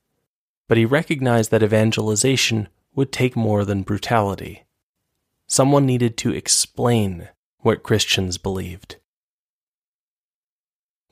but 0.69 0.79
he 0.79 0.87
recognized 0.87 1.51
that 1.51 1.63
evangelization 1.63 2.69
would 2.95 3.13
take 3.13 3.37
more 3.37 3.67
than 3.67 3.83
brutality. 3.83 4.65
Someone 5.47 5.85
needed 5.85 6.17
to 6.17 6.33
explain 6.33 7.29
what 7.59 7.83
Christians 7.83 8.39
believed. 8.39 8.97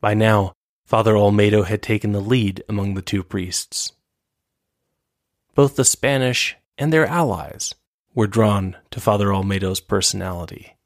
By 0.00 0.14
now, 0.14 0.54
Father 0.86 1.12
Olmedo 1.12 1.66
had 1.66 1.82
taken 1.82 2.12
the 2.12 2.20
lead 2.20 2.64
among 2.70 2.94
the 2.94 3.02
two 3.02 3.22
priests. 3.22 3.92
Both 5.54 5.76
the 5.76 5.84
Spanish 5.84 6.56
and 6.78 6.90
their 6.90 7.04
allies 7.04 7.74
were 8.14 8.26
drawn 8.26 8.76
to 8.92 8.98
Father 8.98 9.26
Olmedo's 9.26 9.80
personality. 9.80 10.78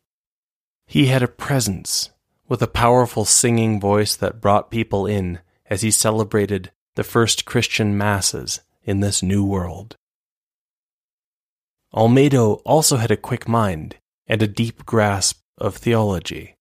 He 0.84 1.06
had 1.06 1.22
a 1.22 1.28
presence 1.28 2.10
with 2.48 2.62
a 2.62 2.66
powerful 2.66 3.24
singing 3.24 3.78
voice 3.78 4.16
that 4.16 4.40
brought 4.40 4.70
people 4.70 5.06
in 5.06 5.38
as 5.68 5.82
he 5.82 5.90
celebrated 5.90 6.70
the 6.96 7.04
first 7.04 7.44
Christian 7.44 7.96
masses 7.96 8.60
in 8.82 9.00
this 9.00 9.22
new 9.22 9.44
world. 9.44 9.96
Olmedo 11.94 12.60
also 12.64 12.96
had 12.96 13.10
a 13.10 13.16
quick 13.16 13.46
mind 13.46 13.96
and 14.26 14.42
a 14.42 14.48
deep 14.48 14.84
grasp 14.86 15.40
of 15.58 15.76
theology. 15.76 16.54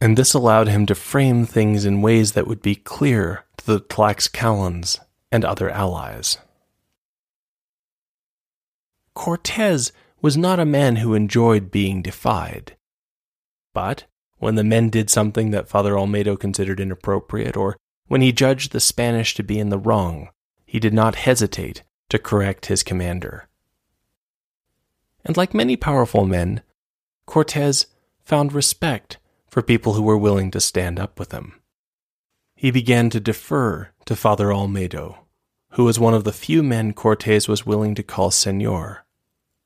and 0.00 0.16
this 0.16 0.34
allowed 0.34 0.68
him 0.68 0.84
to 0.86 0.94
frame 0.94 1.46
things 1.46 1.84
in 1.84 2.02
ways 2.02 2.32
that 2.32 2.46
would 2.46 2.60
be 2.60 2.74
clear 2.74 3.44
to 3.56 3.66
the 3.66 3.80
Tlaxcalans 3.80 4.98
and 5.32 5.44
other 5.44 5.70
allies. 5.70 6.38
Cortez 9.14 9.92
was 10.20 10.36
not 10.36 10.60
a 10.60 10.66
man 10.66 10.96
who 10.96 11.14
enjoyed 11.14 11.70
being 11.70 12.02
defied. 12.02 12.76
But 13.72 14.04
when 14.38 14.54
the 14.54 14.64
men 14.64 14.90
did 14.90 15.10
something 15.10 15.50
that 15.50 15.68
Father 15.68 15.94
Olmedo 15.94 16.38
considered 16.38 16.80
inappropriate, 16.80 17.56
or 17.56 17.76
when 18.08 18.20
he 18.20 18.32
judged 18.32 18.72
the 18.72 18.80
Spanish 18.80 19.34
to 19.34 19.42
be 19.42 19.58
in 19.58 19.70
the 19.70 19.78
wrong, 19.78 20.28
he 20.64 20.78
did 20.78 20.94
not 20.94 21.14
hesitate 21.14 21.82
to 22.08 22.18
correct 22.18 22.66
his 22.66 22.82
commander. 22.82 23.48
And 25.24 25.36
like 25.36 25.54
many 25.54 25.76
powerful 25.76 26.24
men, 26.24 26.62
Cortez 27.26 27.86
found 28.24 28.52
respect 28.52 29.18
for 29.48 29.62
people 29.62 29.94
who 29.94 30.02
were 30.02 30.18
willing 30.18 30.50
to 30.52 30.60
stand 30.60 31.00
up 31.00 31.18
with 31.18 31.32
him. 31.32 31.60
He 32.54 32.70
began 32.70 33.10
to 33.10 33.20
defer 33.20 33.90
to 34.04 34.16
Father 34.16 34.48
Olmedo, 34.48 35.18
who 35.70 35.84
was 35.84 35.98
one 35.98 36.14
of 36.14 36.24
the 36.24 36.32
few 36.32 36.62
men 36.62 36.92
Cortes 36.92 37.48
was 37.48 37.66
willing 37.66 37.94
to 37.94 38.02
call 38.02 38.30
Senor. 38.30 39.04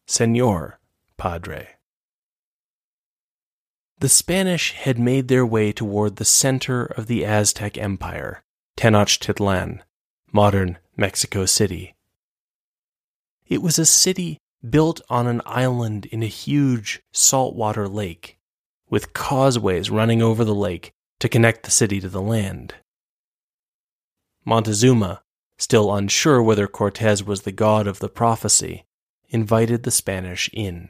Senor, 0.07 0.81
Padre. 1.17 1.77
The 4.01 4.09
Spanish 4.09 4.73
had 4.73 4.99
made 4.99 5.29
their 5.29 5.45
way 5.45 5.73
toward 5.73 6.17
the 6.17 6.25
center 6.25 6.87
of 6.87 7.07
the 7.07 7.23
Aztec 7.23 7.77
Empire, 7.77 8.43
Tenochtitlan, 8.79 9.81
modern 10.33 10.79
Mexico 10.97 11.45
City. 11.45 11.95
It 13.47 13.61
was 13.61 13.79
a 13.79 13.85
city 13.85 14.39
built 14.67 15.03
on 15.11 15.27
an 15.27 15.43
island 15.45 16.07
in 16.07 16.23
a 16.23 16.29
huge 16.29 17.03
saltwater 17.13 17.87
lake, 17.87 18.39
with 18.89 19.13
causeways 19.13 19.91
running 19.91 20.23
over 20.23 20.47
the 20.47 20.55
lake 20.55 20.93
to 21.19 21.29
connect 21.29 21.65
the 21.65 21.71
city 21.71 22.01
to 22.01 22.09
the 22.09 22.23
land. 22.23 22.77
Montezuma, 24.47 25.21
still 25.59 25.95
unsure 25.95 26.43
whether 26.43 26.67
Cortez 26.67 27.23
was 27.23 27.43
the 27.43 27.53
god 27.53 27.87
of 27.87 27.99
the 27.99 28.09
prophecy, 28.09 28.87
invited 29.29 29.83
the 29.83 29.91
Spanish 29.91 30.49
in. 30.55 30.89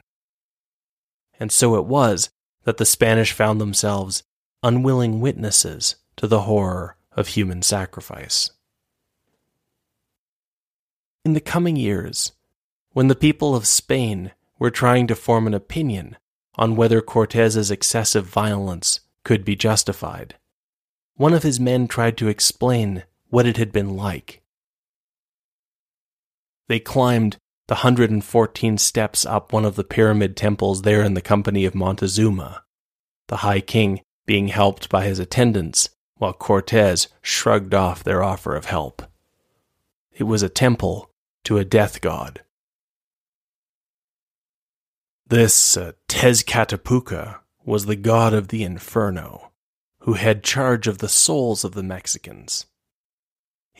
And 1.37 1.51
so 1.51 1.75
it 1.75 1.83
was 1.83 2.29
that 2.63 2.77
the 2.77 2.85
Spanish 2.85 3.31
found 3.31 3.59
themselves 3.59 4.23
unwilling 4.63 5.19
witnesses 5.19 5.95
to 6.17 6.27
the 6.27 6.41
horror 6.41 6.95
of 7.13 7.29
human 7.29 7.61
sacrifice. 7.61 8.51
In 11.25 11.33
the 11.33 11.39
coming 11.39 11.75
years, 11.75 12.31
when 12.93 13.07
the 13.07 13.15
people 13.15 13.55
of 13.55 13.65
Spain 13.67 14.31
were 14.59 14.71
trying 14.71 15.07
to 15.07 15.15
form 15.15 15.47
an 15.47 15.53
opinion 15.53 16.17
on 16.55 16.75
whether 16.75 17.01
Cortez's 17.01 17.71
excessive 17.71 18.25
violence 18.25 18.99
could 19.23 19.45
be 19.45 19.55
justified, 19.55 20.35
one 21.15 21.33
of 21.33 21.43
his 21.43 21.59
men 21.59 21.87
tried 21.87 22.17
to 22.17 22.27
explain 22.27 23.03
what 23.29 23.45
it 23.45 23.57
had 23.57 23.71
been 23.71 23.95
like. 23.95 24.41
They 26.67 26.79
climbed 26.79 27.37
the 27.71 27.75
114 27.75 28.77
steps 28.77 29.25
up 29.25 29.53
one 29.53 29.63
of 29.63 29.77
the 29.77 29.83
pyramid 29.85 30.35
temples 30.35 30.81
there 30.81 31.01
in 31.01 31.13
the 31.13 31.21
company 31.21 31.63
of 31.63 31.73
Montezuma, 31.73 32.65
the 33.29 33.37
High 33.37 33.61
King 33.61 34.01
being 34.25 34.49
helped 34.49 34.89
by 34.89 35.05
his 35.05 35.19
attendants, 35.19 35.87
while 36.17 36.33
Cortez 36.33 37.07
shrugged 37.21 37.73
off 37.73 38.03
their 38.03 38.21
offer 38.21 38.57
of 38.57 38.65
help. 38.65 39.03
It 40.11 40.25
was 40.25 40.43
a 40.43 40.49
temple 40.49 41.11
to 41.45 41.59
a 41.59 41.63
death 41.63 42.01
god. 42.01 42.41
This 45.25 45.77
uh, 45.77 45.93
Tezcatlipoca 46.09 47.39
was 47.63 47.85
the 47.85 47.95
god 47.95 48.33
of 48.33 48.49
the 48.49 48.63
inferno, 48.63 49.53
who 49.99 50.15
had 50.15 50.43
charge 50.43 50.87
of 50.87 50.97
the 50.97 51.07
souls 51.07 51.63
of 51.63 51.71
the 51.71 51.83
Mexicans. 51.83 52.65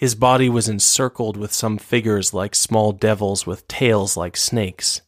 His 0.02 0.16
body 0.16 0.50
was 0.50 0.68
encircled 0.68 1.38
with 1.38 1.54
some 1.54 1.78
figures 1.78 2.34
like 2.34 2.56
small 2.56 2.92
devils 2.92 3.46
with 3.46 3.68
tails 3.68 4.18
like 4.18 4.36
snakes. 4.36 5.02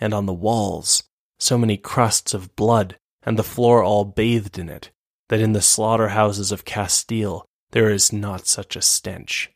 And 0.00 0.12
on 0.12 0.26
the 0.26 0.32
walls, 0.32 1.04
so 1.38 1.56
many 1.56 1.76
crusts 1.76 2.34
of 2.34 2.56
blood, 2.56 2.98
and 3.22 3.38
the 3.38 3.44
floor 3.44 3.84
all 3.84 4.04
bathed 4.04 4.58
in 4.58 4.68
it, 4.68 4.90
that 5.28 5.38
in 5.38 5.52
the 5.52 5.62
slaughterhouses 5.62 6.50
of 6.50 6.64
Castile 6.64 7.46
there 7.70 7.88
is 7.88 8.12
not 8.12 8.48
such 8.48 8.74
a 8.74 8.82
stench. 8.82 9.52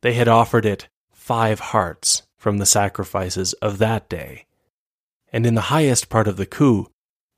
They 0.00 0.14
had 0.14 0.26
offered 0.26 0.66
it 0.66 0.88
five 1.12 1.60
hearts 1.60 2.24
from 2.36 2.58
the 2.58 2.66
sacrifices 2.66 3.52
of 3.62 3.78
that 3.78 4.08
day, 4.08 4.46
and 5.32 5.46
in 5.46 5.54
the 5.54 5.70
highest 5.70 6.08
part 6.08 6.26
of 6.26 6.36
the 6.36 6.46
cu, 6.46 6.88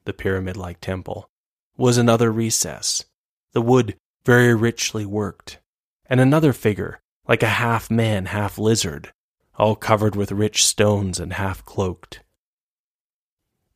the 0.07 0.15
pyramid 0.15 0.57
like 0.57 0.81
temple, 0.81 1.29
was 1.77 1.99
another 1.99 2.33
recess, 2.33 3.05
the 3.53 3.61
wood 3.61 3.99
very 4.25 4.55
richly 4.55 5.05
worked, 5.05 5.59
and 6.07 6.21
another 6.21 6.53
figure, 6.53 7.01
like 7.29 7.43
a 7.43 7.49
half 7.49 7.91
man, 7.91 8.27
half 8.27 8.59
lizard, 8.59 9.13
all 9.57 9.77
covered 9.77 10.17
with 10.17 10.33
rich 10.33 10.67
stones 10.67 11.21
and 11.21 11.35
half 11.35 11.65
cloaked. 11.65 12.21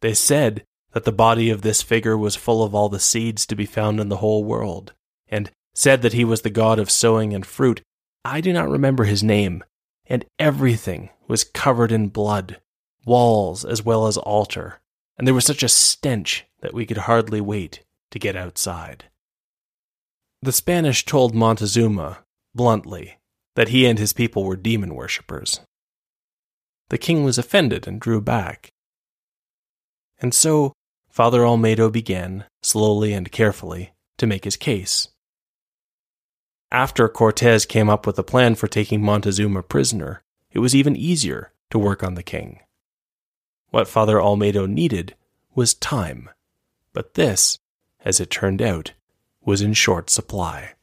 They 0.01 0.15
said 0.15 0.65
that 0.93 1.05
the 1.05 1.13
body 1.13 1.51
of 1.51 1.63
this 1.63 1.83
figure 1.83 2.17
was 2.17 2.37
full 2.37 2.63
of 2.63 2.75
all 2.75 2.89
the 2.89 3.01
seeds 3.01 3.47
to 3.47 3.57
be 3.57 3.67
found 3.67 4.01
in 4.01 4.09
the 4.09 4.17
whole 4.19 4.45
world, 4.45 4.95
and 5.29 5.51
said 5.75 6.03
that 6.03 6.15
he 6.15 6.25
was 6.25 6.43
the 6.43 6.51
god 6.51 6.79
of 6.79 6.91
sowing 6.91 7.35
and 7.35 7.47
fruit. 7.47 7.83
I 8.25 8.41
do 8.41 8.53
not 8.53 8.69
remember 8.69 9.05
his 9.05 9.23
name, 9.23 9.63
and 10.07 10.25
everything 10.39 11.11
was 11.27 11.45
covered 11.45 11.93
in 11.93 12.09
blood, 12.09 12.61
walls 13.05 13.65
as 13.65 13.85
well 13.85 14.07
as 14.07 14.17
altar, 14.17 14.81
and 15.17 15.27
there 15.27 15.35
was 15.35 15.45
such 15.45 15.63
a 15.63 15.69
stench 15.69 16.47
that 16.61 16.75
we 16.75 16.87
could 16.87 16.97
hardly 16.99 17.41
wait 17.41 17.85
to 18.11 18.19
get 18.19 18.37
outside. 18.37 19.05
The 20.41 20.53
Spanish 20.53 21.05
told 21.05 21.35
Montezuma, 21.35 22.19
bluntly, 22.55 23.19
that 23.57 23.69
he 23.69 23.87
and 23.87 23.99
his 23.99 24.13
people 24.13 24.45
were 24.45 24.57
demon 24.57 24.95
worshippers. 24.95 25.61
The 26.91 26.99
king 26.99 27.25
was 27.25 27.39
offended 27.39 27.89
and 27.89 28.01
drew 28.01 28.21
back. 28.21 28.71
And 30.21 30.33
so 30.33 30.73
Father 31.11 31.41
Olmedo 31.41 31.91
began, 31.91 32.45
slowly 32.63 33.13
and 33.13 33.33
carefully, 33.33 33.93
to 34.19 34.27
make 34.27 34.45
his 34.45 34.57
case. 34.57 35.09
After 36.71 37.09
Cortez 37.09 37.67
came 37.67 37.89
up 37.89 38.07
with 38.07 38.19
a 38.19 38.23
plan 38.23 38.55
for 38.55 38.69
taking 38.69 39.03
Montezuma 39.03 39.63
prisoner, 39.63 40.23
it 40.53 40.61
was 40.61 40.75
even 40.75 40.95
easier 40.95 41.53
to 41.71 41.79
work 41.79 42.05
on 42.05 42.15
the 42.15 42.23
king. 42.23 42.61
What 43.71 43.89
Father 43.89 44.19
Olmedo 44.19 44.69
needed 44.69 45.17
was 45.55 45.75
time, 45.75 46.31
but 46.93 47.15
this, 47.15 47.59
as 48.05 48.21
it 48.21 48.31
turned 48.31 48.63
out, 48.63 48.93
was 49.49 49.63
in 49.63 49.73
short 49.73 50.11
supply. 50.11 50.75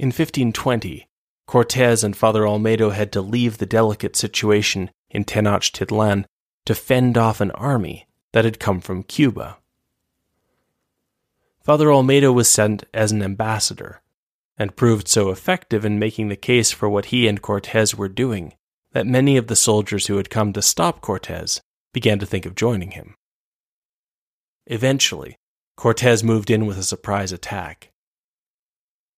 In 0.00 0.08
1520, 0.08 1.06
Cortes 1.46 2.02
and 2.02 2.16
Father 2.16 2.42
Olmedo 2.42 2.92
had 2.92 3.12
to 3.12 3.20
leave 3.20 3.58
the 3.58 3.66
delicate 3.66 4.16
situation 4.16 4.90
in 5.10 5.24
Tenochtitlan 5.24 6.24
to 6.64 6.74
fend 6.74 7.16
off 7.16 7.40
an 7.40 7.52
army 7.52 8.08
that 8.32 8.44
had 8.44 8.58
come 8.58 8.80
from 8.80 9.04
Cuba. 9.04 9.58
Father 11.62 11.86
Olmedo 11.86 12.34
was 12.34 12.48
sent 12.48 12.82
as 12.92 13.12
an 13.12 13.22
ambassador, 13.22 14.02
and 14.58 14.74
proved 14.74 15.06
so 15.06 15.30
effective 15.30 15.84
in 15.84 16.00
making 16.00 16.30
the 16.30 16.34
case 16.34 16.72
for 16.72 16.88
what 16.88 17.06
he 17.06 17.28
and 17.28 17.40
Cortes 17.40 17.94
were 17.94 18.08
doing 18.08 18.54
that 18.90 19.06
many 19.06 19.36
of 19.36 19.46
the 19.46 19.54
soldiers 19.54 20.08
who 20.08 20.16
had 20.16 20.30
come 20.30 20.52
to 20.52 20.62
stop 20.62 21.00
Cortes 21.00 21.60
began 21.92 22.18
to 22.18 22.26
think 22.26 22.44
of 22.44 22.56
joining 22.56 22.90
him. 22.90 23.14
Eventually, 24.66 25.36
Cortes 25.76 26.22
moved 26.22 26.50
in 26.50 26.66
with 26.66 26.78
a 26.78 26.82
surprise 26.82 27.32
attack. 27.32 27.90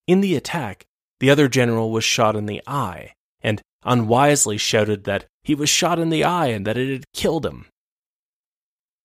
In 0.07 0.21
the 0.21 0.35
attack, 0.35 0.87
the 1.21 1.31
other 1.31 1.49
general 1.49 1.90
was 1.90 2.05
shot 2.05 2.37
in 2.37 2.47
the 2.47 2.62
eye, 2.66 3.12
and 3.40 3.62
unwisely 3.85 4.59
shouted 4.59 5.05
that 5.05 5.27
he 5.42 5.55
was 5.55 5.68
shot 5.68 5.99
in 5.99 6.11
the 6.11 6.25
eye 6.25 6.49
and 6.49 6.66
that 6.66 6.77
it 6.77 6.90
had 6.92 7.12
killed 7.12 7.47
him. 7.47 7.66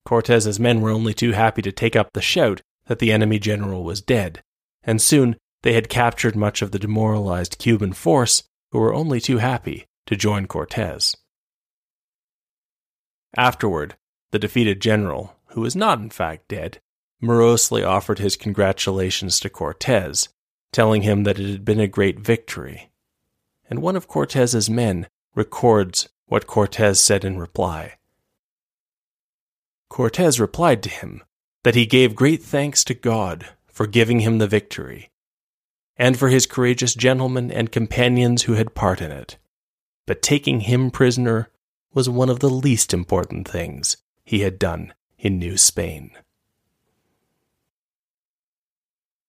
Cortes's 0.05 0.59
men 0.59 0.81
were 0.81 0.89
only 0.89 1.13
too 1.13 1.31
happy 1.31 1.61
to 1.61 1.71
take 1.71 1.95
up 1.95 2.09
the 2.13 2.21
shout 2.21 2.61
that 2.87 2.99
the 2.99 3.11
enemy 3.11 3.39
general 3.39 3.83
was 3.83 4.01
dead, 4.01 4.41
and 4.83 5.01
soon 5.01 5.37
they 5.61 5.73
had 5.73 5.89
captured 5.89 6.35
much 6.35 6.61
of 6.61 6.71
the 6.71 6.79
demoralized 6.79 7.57
Cuban 7.57 7.93
force 7.93 8.43
who 8.71 8.79
were 8.79 8.93
only 8.93 9.21
too 9.21 9.37
happy 9.37 9.85
to 10.07 10.15
join 10.15 10.45
Cortes. 10.47 11.15
Afterward, 13.37 13.95
the 14.31 14.39
defeated 14.39 14.81
general, 14.81 15.35
who 15.49 15.61
was 15.61 15.75
not 15.75 15.99
in 15.99 16.09
fact 16.09 16.47
dead, 16.49 16.79
morosely 17.23 17.83
offered 17.83 18.19
his 18.19 18.35
congratulations 18.35 19.39
to 19.39 19.49
Cortes, 19.49 20.27
telling 20.71 21.01
him 21.01 21.23
that 21.23 21.39
it 21.39 21.49
had 21.49 21.65
been 21.65 21.79
a 21.79 21.87
great 21.87 22.19
victory. 22.19 22.91
And 23.69 23.81
one 23.81 23.95
of 23.95 24.07
Cortes's 24.07 24.69
men 24.69 25.07
records 25.33 26.09
what 26.25 26.47
Cortes 26.47 26.99
said 26.99 27.23
in 27.23 27.37
reply. 27.39 27.93
Cortes 29.89 30.39
replied 30.39 30.83
to 30.83 30.89
him 30.89 31.23
that 31.63 31.75
he 31.75 31.85
gave 31.85 32.15
great 32.15 32.43
thanks 32.43 32.83
to 32.83 32.93
God 32.93 33.47
for 33.67 33.87
giving 33.87 34.19
him 34.19 34.37
the 34.37 34.47
victory, 34.47 35.09
and 35.97 36.17
for 36.17 36.29
his 36.29 36.45
courageous 36.45 36.93
gentlemen 36.93 37.51
and 37.51 37.71
companions 37.71 38.43
who 38.43 38.53
had 38.53 38.75
part 38.75 39.01
in 39.01 39.11
it. 39.11 39.37
But 40.05 40.21
taking 40.21 40.61
him 40.61 40.91
prisoner 40.91 41.49
was 41.93 42.09
one 42.09 42.29
of 42.29 42.39
the 42.39 42.49
least 42.49 42.93
important 42.93 43.47
things 43.47 43.97
he 44.25 44.39
had 44.41 44.59
done 44.59 44.93
in 45.17 45.39
New 45.39 45.57
Spain. 45.57 46.11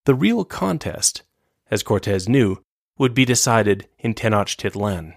The 0.04 0.14
real 0.14 0.44
contest, 0.44 1.22
as 1.70 1.82
Cortes 1.82 2.28
knew, 2.28 2.62
would 2.98 3.14
be 3.14 3.24
decided 3.24 3.88
in 3.98 4.14
Tenochtitlan. 4.14 5.14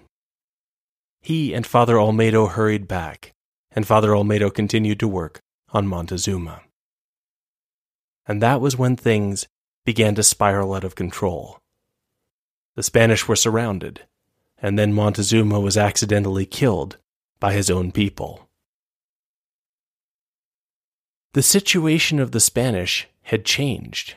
He 1.22 1.54
and 1.54 1.68
Father 1.68 1.96
Olmedo 1.96 2.50
hurried 2.50 2.88
back, 2.88 3.34
and 3.72 3.86
Father 3.86 4.12
Olmedo 4.12 4.50
continued 4.54 5.00
to 5.02 5.08
work 5.08 5.42
on 5.74 5.88
Montezuma. 5.88 6.62
And 8.26 8.42
that 8.42 8.62
was 8.62 8.78
when 8.78 8.96
things 8.96 9.48
began 9.84 10.16
to 10.16 10.24
spiral 10.24 10.74
out 10.74 10.86
of 10.86 10.96
control. 10.96 11.60
The 12.76 12.84
Spanish 12.84 13.28
were 13.28 13.36
surrounded, 13.36 14.02
and 14.58 14.80
then 14.80 14.94
Montezuma 14.94 15.60
was 15.60 15.78
accidentally 15.78 16.46
killed 16.46 16.98
by 17.40 17.54
his 17.54 17.70
own 17.70 17.92
people. 17.92 18.48
The 21.34 21.44
situation 21.44 22.20
of 22.20 22.32
the 22.32 22.40
Spanish 22.40 23.08
had 23.24 23.44
changed. 23.44 24.16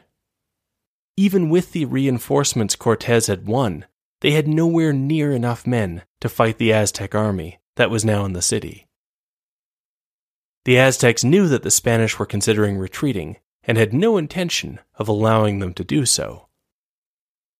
Even 1.20 1.50
with 1.50 1.72
the 1.72 1.84
reinforcements 1.84 2.76
Cortes 2.76 3.26
had 3.26 3.46
won, 3.46 3.84
they 4.22 4.30
had 4.30 4.48
nowhere 4.48 4.90
near 4.90 5.32
enough 5.32 5.66
men 5.66 6.00
to 6.18 6.30
fight 6.30 6.56
the 6.56 6.72
Aztec 6.72 7.14
army 7.14 7.60
that 7.76 7.90
was 7.90 8.06
now 8.06 8.24
in 8.24 8.32
the 8.32 8.40
city. 8.40 8.88
The 10.64 10.78
Aztecs 10.78 11.22
knew 11.22 11.46
that 11.48 11.62
the 11.62 11.70
Spanish 11.70 12.18
were 12.18 12.24
considering 12.24 12.78
retreating 12.78 13.36
and 13.64 13.76
had 13.76 13.92
no 13.92 14.16
intention 14.16 14.80
of 14.94 15.08
allowing 15.08 15.58
them 15.58 15.74
to 15.74 15.84
do 15.84 16.06
so. 16.06 16.48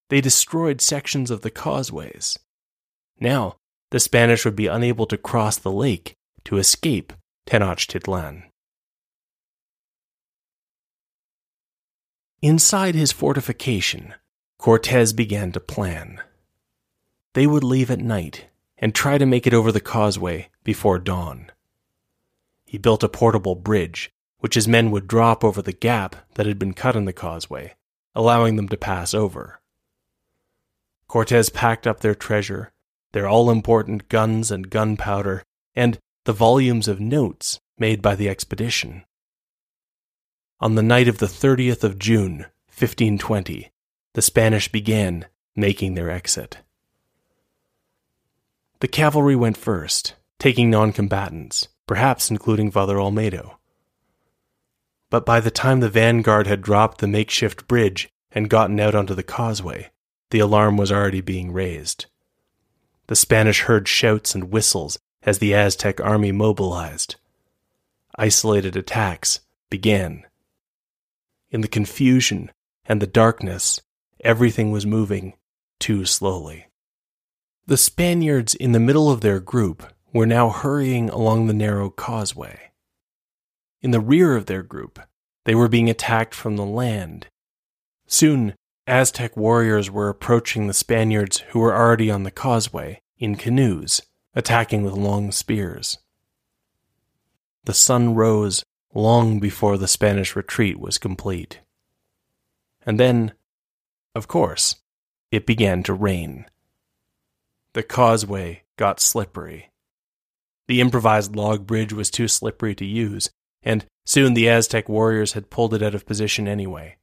They 0.09 0.21
destroyed 0.21 0.81
sections 0.81 1.29
of 1.29 1.41
the 1.41 1.51
causeways. 1.51 2.39
Now, 3.19 3.57
the 3.91 3.99
Spanish 3.99 4.43
would 4.43 4.55
be 4.55 4.65
unable 4.65 5.05
to 5.05 5.19
cross 5.19 5.59
the 5.59 5.71
lake 5.71 6.15
to 6.45 6.57
escape 6.57 7.13
Tenochtitlan. 7.45 8.41
Inside 12.43 12.95
his 12.95 13.11
fortification, 13.11 14.15
Cortes 14.57 15.13
began 15.13 15.51
to 15.51 15.59
plan. 15.59 16.19
They 17.33 17.45
would 17.45 17.63
leave 17.63 17.91
at 17.91 17.99
night 17.99 18.47
and 18.79 18.95
try 18.95 19.19
to 19.19 19.27
make 19.27 19.45
it 19.45 19.53
over 19.53 19.71
the 19.71 19.79
causeway 19.79 20.49
before 20.63 20.97
dawn. 20.97 21.51
He 22.65 22.79
built 22.79 23.03
a 23.03 23.09
portable 23.09 23.53
bridge, 23.53 24.11
which 24.39 24.55
his 24.55 24.67
men 24.67 24.89
would 24.89 25.07
drop 25.07 25.43
over 25.43 25.61
the 25.61 25.71
gap 25.71 26.15
that 26.33 26.47
had 26.47 26.57
been 26.57 26.73
cut 26.73 26.95
in 26.95 27.05
the 27.05 27.13
causeway, 27.13 27.75
allowing 28.15 28.55
them 28.55 28.69
to 28.69 28.77
pass 28.77 29.13
over. 29.13 29.61
Cortes 31.07 31.49
packed 31.49 31.85
up 31.85 31.99
their 31.99 32.15
treasure, 32.15 32.71
their 33.11 33.27
all 33.27 33.51
important 33.51 34.09
guns 34.09 34.49
and 34.49 34.71
gunpowder, 34.71 35.43
and 35.75 35.99
the 36.25 36.33
volumes 36.33 36.87
of 36.87 36.99
notes 36.99 37.59
made 37.77 38.01
by 38.01 38.15
the 38.15 38.27
expedition. 38.27 39.03
On 40.63 40.75
the 40.75 40.83
night 40.83 41.07
of 41.07 41.17
the 41.17 41.25
30th 41.25 41.83
of 41.83 41.97
June, 41.97 42.45
1520, 42.67 43.71
the 44.13 44.21
Spanish 44.21 44.71
began 44.71 45.25
making 45.55 45.95
their 45.95 46.11
exit. 46.11 46.59
The 48.79 48.87
cavalry 48.87 49.35
went 49.35 49.57
first, 49.57 50.13
taking 50.37 50.69
non 50.69 50.93
combatants, 50.93 51.67
perhaps 51.87 52.29
including 52.29 52.69
Father 52.69 52.97
Olmedo. 52.97 53.57
But 55.09 55.25
by 55.25 55.39
the 55.39 55.49
time 55.49 55.79
the 55.79 55.89
vanguard 55.89 56.45
had 56.45 56.61
dropped 56.61 56.99
the 56.99 57.07
makeshift 57.07 57.67
bridge 57.67 58.11
and 58.31 58.47
gotten 58.47 58.79
out 58.79 58.93
onto 58.93 59.15
the 59.15 59.23
causeway, 59.23 59.89
the 60.29 60.39
alarm 60.39 60.77
was 60.77 60.91
already 60.91 61.21
being 61.21 61.51
raised. 61.51 62.05
The 63.07 63.15
Spanish 63.15 63.61
heard 63.61 63.87
shouts 63.87 64.35
and 64.35 64.51
whistles 64.51 64.99
as 65.23 65.39
the 65.39 65.55
Aztec 65.55 65.99
army 65.99 66.31
mobilized. 66.31 67.15
Isolated 68.15 68.75
attacks 68.75 69.39
began 69.71 70.25
in 71.51 71.61
the 71.61 71.67
confusion 71.67 72.49
and 72.85 73.01
the 73.01 73.07
darkness, 73.07 73.79
everything 74.23 74.71
was 74.71 74.85
moving 74.85 75.33
too 75.79 76.05
slowly. 76.05 76.67
The 77.67 77.77
Spaniards 77.77 78.55
in 78.55 78.71
the 78.71 78.79
middle 78.79 79.11
of 79.11 79.21
their 79.21 79.39
group 79.39 79.83
were 80.13 80.25
now 80.25 80.49
hurrying 80.49 81.09
along 81.09 81.47
the 81.47 81.53
narrow 81.53 81.89
causeway. 81.89 82.71
In 83.81 83.91
the 83.91 83.99
rear 83.99 84.35
of 84.35 84.45
their 84.45 84.63
group, 84.63 84.99
they 85.45 85.55
were 85.55 85.67
being 85.67 85.89
attacked 85.89 86.33
from 86.33 86.55
the 86.55 86.65
land. 86.65 87.27
Soon, 88.07 88.55
Aztec 88.87 89.37
warriors 89.37 89.89
were 89.89 90.09
approaching 90.09 90.67
the 90.67 90.73
Spaniards 90.73 91.39
who 91.49 91.59
were 91.59 91.75
already 91.75 92.11
on 92.11 92.23
the 92.23 92.31
causeway 92.31 93.01
in 93.17 93.35
canoes, 93.35 94.01
attacking 94.35 94.83
with 94.83 94.93
long 94.93 95.31
spears. 95.31 95.97
The 97.65 97.73
sun 97.73 98.15
rose 98.15 98.63
long 98.93 99.39
before 99.39 99.77
the 99.77 99.87
Spanish 99.87 100.35
retreat 100.35 100.79
was 100.79 100.97
complete. 100.97 101.59
And 102.85 102.99
then, 102.99 103.33
of 104.15 104.27
course, 104.27 104.77
it 105.31 105.45
began 105.45 105.83
to 105.83 105.93
rain. 105.93 106.45
The 107.73 107.83
causeway 107.83 108.63
got 108.77 108.99
slippery. 108.99 109.71
The 110.67 110.81
improvised 110.81 111.35
log 111.35 111.65
bridge 111.65 111.93
was 111.93 112.09
too 112.09 112.27
slippery 112.27 112.75
to 112.75 112.85
use, 112.85 113.29
and 113.63 113.85
soon 114.05 114.33
the 114.33 114.49
Aztec 114.49 114.89
warriors 114.89 115.33
had 115.33 115.49
pulled 115.49 115.73
it 115.73 115.81
out 115.81 115.95
of 115.95 116.05
position 116.05 116.47
anyway. 116.47 116.97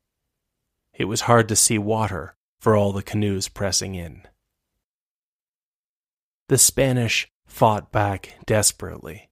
It 0.92 1.04
was 1.04 1.22
hard 1.22 1.48
to 1.48 1.56
see 1.56 1.78
water 1.78 2.34
for 2.60 2.76
all 2.76 2.92
the 2.92 3.02
canoes 3.02 3.48
pressing 3.48 3.94
in. 3.94 4.22
The 6.48 6.58
Spanish 6.58 7.28
fought 7.46 7.92
back 7.92 8.34
desperately. 8.46 9.27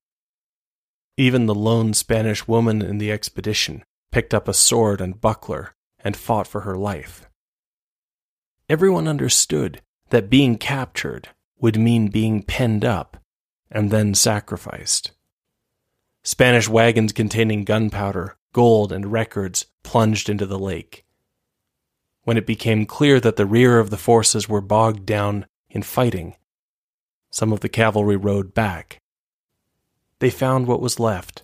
Even 1.17 1.47
the 1.47 1.55
lone 1.55 1.95
Spanish 1.95 2.47
woman 2.47 2.83
in 2.83 2.99
the 2.99 3.11
expedition 3.11 3.83
picked 4.13 4.35
up 4.35 4.49
a 4.49 4.55
sword 4.55 5.01
and 5.01 5.21
buckler 5.21 5.75
and 6.01 6.17
fought 6.17 6.47
for 6.47 6.61
her 6.61 6.77
life. 6.77 7.29
Everyone 8.69 9.09
understood 9.09 9.81
that 10.11 10.29
being 10.29 10.59
captured 10.59 11.29
would 11.59 11.79
mean 11.79 12.09
being 12.09 12.43
penned 12.43 12.85
up 12.85 13.17
and 13.71 13.91
then 13.91 14.15
sacrificed. 14.15 15.13
Spanish 16.23 16.69
wagons 16.69 17.13
containing 17.13 17.65
gunpowder, 17.65 18.37
gold, 18.53 18.93
and 18.93 19.11
records 19.11 19.67
plunged 19.83 20.29
into 20.29 20.45
the 20.45 20.59
lake. 20.59 21.07
When 22.25 22.37
it 22.37 22.47
became 22.47 22.85
clear 22.85 23.21
that 23.21 23.37
the 23.37 23.47
rear 23.47 23.79
of 23.79 23.91
the 23.91 23.97
forces 23.97 24.49
were 24.49 24.61
bogged 24.61 25.07
down 25.07 25.47
in 25.71 25.83
fighting, 25.83 26.37
some 27.31 27.53
of 27.53 27.61
the 27.61 27.69
cavalry 27.69 28.17
rode 28.17 28.53
back 28.53 29.01
they 30.21 30.31
found 30.31 30.67
what 30.67 30.81
was 30.81 31.01
left 31.01 31.43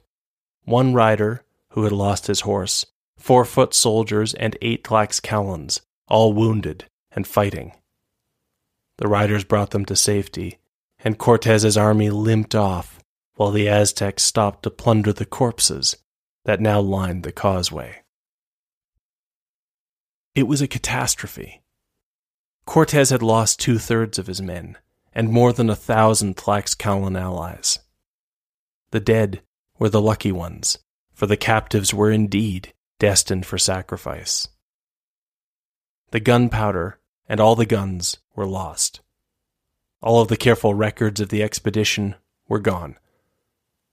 one 0.64 0.94
rider 0.94 1.44
who 1.70 1.84
had 1.84 1.92
lost 1.92 2.28
his 2.28 2.40
horse, 2.40 2.86
four 3.16 3.44
foot 3.44 3.74
soldiers, 3.74 4.34
and 4.34 4.56
eight 4.62 4.84
Tlaxcalans, 4.84 5.80
all 6.08 6.32
wounded 6.32 6.84
and 7.10 7.26
fighting. 7.26 7.72
The 8.98 9.08
riders 9.08 9.44
brought 9.44 9.70
them 9.70 9.84
to 9.86 9.96
safety, 9.96 10.58
and 11.00 11.18
Cortez's 11.18 11.76
army 11.76 12.10
limped 12.10 12.54
off 12.54 13.00
while 13.34 13.50
the 13.50 13.68
Aztecs 13.68 14.22
stopped 14.22 14.62
to 14.62 14.70
plunder 14.70 15.12
the 15.12 15.26
corpses 15.26 15.96
that 16.44 16.60
now 16.60 16.80
lined 16.80 17.22
the 17.22 17.32
causeway. 17.32 18.02
It 20.34 20.44
was 20.44 20.62
a 20.62 20.68
catastrophe. 20.68 21.62
Cortez 22.66 23.10
had 23.10 23.22
lost 23.22 23.58
two 23.58 23.78
thirds 23.78 24.18
of 24.18 24.26
his 24.26 24.40
men 24.40 24.78
and 25.12 25.28
more 25.28 25.52
than 25.52 25.68
a 25.68 25.76
thousand 25.76 26.36
Tlaxcalan 26.36 27.20
allies. 27.20 27.80
The 28.92 29.00
dead 29.00 29.42
were 29.78 29.88
the 29.88 30.02
lucky 30.02 30.32
ones, 30.32 30.78
for 31.14 31.26
the 31.26 31.36
captives 31.36 31.92
were 31.94 32.10
indeed 32.10 32.74
destined 32.98 33.46
for 33.46 33.56
sacrifice. 33.56 34.48
The 36.10 36.20
gunpowder 36.20 37.00
and 37.26 37.40
all 37.40 37.56
the 37.56 37.66
guns 37.66 38.18
were 38.36 38.46
lost. 38.46 39.00
All 40.02 40.20
of 40.20 40.28
the 40.28 40.36
careful 40.36 40.74
records 40.74 41.20
of 41.20 41.30
the 41.30 41.42
expedition 41.42 42.16
were 42.48 42.58
gone. 42.58 42.98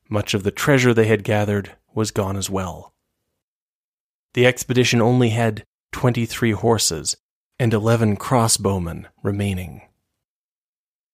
Much 0.09 0.33
of 0.33 0.43
the 0.43 0.51
treasure 0.51 0.93
they 0.93 1.07
had 1.07 1.23
gathered 1.23 1.77
was 1.93 2.12
gone 2.12 2.35
as 2.35 2.49
well. 2.49 2.93
The 4.33 4.45
expedition 4.45 5.01
only 5.01 5.29
had 5.29 5.63
23 5.93 6.51
horses 6.51 7.15
and 7.57 7.73
11 7.73 8.17
crossbowmen 8.17 9.05
remaining. 9.23 9.81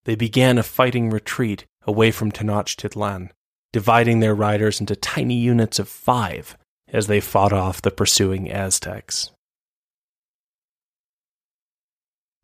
They 0.06 0.16
began 0.16 0.58
a 0.58 0.64
fighting 0.64 1.12
retreat 1.12 1.68
away 1.86 2.10
from 2.10 2.32
Tenochtitlan 2.32 3.30
dividing 3.76 4.22
their 4.22 4.34
riders 4.34 4.80
into 4.80 4.96
tiny 4.96 5.36
units 5.36 5.80
of 5.80 5.90
five 5.90 6.58
as 6.88 7.08
they 7.08 7.20
fought 7.20 7.52
off 7.52 7.82
the 7.82 7.92
pursuing 7.92 8.50
Aztecs. 8.50 9.32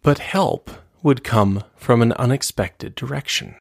But 0.03 0.19
help 0.19 0.69
would 1.01 1.23
come 1.23 1.63
from 1.77 2.01
an 2.01 2.11
unexpected 2.11 2.95
direction. 2.95 3.55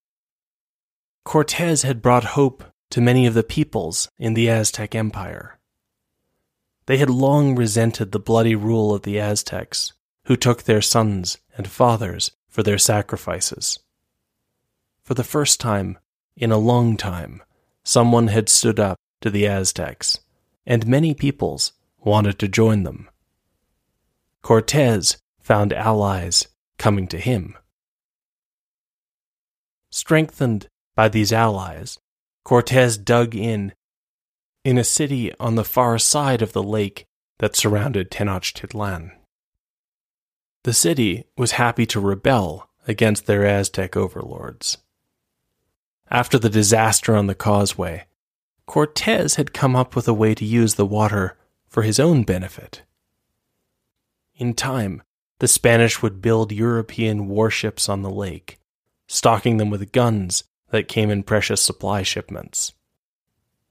Cortes 1.25 1.83
had 1.83 2.03
brought 2.03 2.35
hope 2.35 2.65
to 2.91 3.01
many 3.01 3.25
of 3.25 3.35
the 3.35 3.45
peoples 3.45 4.09
in 4.19 4.35
the 4.35 4.51
Aztec 4.51 4.97
Empire. 4.97 5.57
They 6.87 6.97
had 6.97 7.09
long 7.09 7.55
resented 7.55 8.11
the 8.11 8.19
bloody 8.19 8.57
rule 8.57 8.93
of 8.93 9.03
the 9.03 9.21
Aztecs, 9.21 9.93
who 10.25 10.35
took 10.35 10.65
their 10.65 10.83
sons 10.83 11.39
and 11.57 11.69
fathers 11.69 12.33
for 12.49 12.65
their 12.65 12.79
sacrifices. 12.79 13.79
For 15.05 15.15
the 15.15 15.23
first 15.23 15.61
time 15.61 15.99
in 16.37 16.51
a 16.51 16.59
long 16.59 16.97
time, 16.97 17.43
someone 17.85 18.29
had 18.29 18.49
stood 18.49 18.79
up 18.79 18.97
to 19.21 19.31
the 19.31 19.47
Aztecs, 19.47 20.21
and 20.67 20.87
many 20.87 21.15
peoples 21.15 21.73
wanted 21.99 22.39
to 22.39 22.49
join 22.49 22.83
them. 22.83 23.09
Cortez 24.43 25.19
found 25.41 25.73
allies 25.73 26.49
coming 26.79 27.07
to 27.09 27.19
him. 27.19 27.57
Strengthened 29.91 30.69
by 30.95 31.09
these 31.09 31.33
allies, 31.33 31.99
Cortez 32.45 32.97
dug 32.97 33.35
in 33.35 33.73
in 34.65 34.79
a 34.79 34.85
city 34.85 35.33
on 35.39 35.55
the 35.55 35.65
far 35.65 35.99
side 35.99 36.43
of 36.43 36.53
the 36.53 36.63
lake 36.63 37.07
that 37.39 37.57
surrounded 37.57 38.11
Tenochtitlan. 38.11 39.11
The 40.65 40.75
city 40.75 41.25
was 41.37 41.53
happy 41.53 41.87
to 41.87 42.01
rebel 42.01 42.69
against 42.87 43.27
their 43.27 43.47
Aztec 43.47 43.97
overlords. 43.97 44.79
After 46.11 46.39
the 46.39 46.51
disaster 46.51 47.15
on 47.15 47.29
the 47.29 47.35
causeway, 47.37 48.07
Cortez 48.67 49.37
had 49.37 49.53
come 49.53 49.77
up 49.77 49.95
with 49.95 50.09
a 50.09 50.15
way 50.15 50.35
to 50.35 50.45
use 50.45 50.75
the 50.75 50.87
water 50.87 51.37
for 51.69 51.83
his 51.83 52.01
own 52.01 52.25
benefit. 52.25 52.83
In 54.35 54.55
time, 54.55 55.03
the 55.39 55.49
Spanish 55.49 56.03
would 56.03 56.21
build 56.21 56.51
European 56.51 57.29
warships 57.29 57.89
on 57.89 58.03
the 58.03 58.11
lake, 58.11 58.59
stocking 59.07 59.59
them 59.59 59.71
with 59.71 59.93
guns 59.93 60.45
that 60.71 60.89
came 60.89 61.11
in 61.11 61.23
precious 61.23 61.63
supply 61.63 62.03
shipments. 62.03 62.73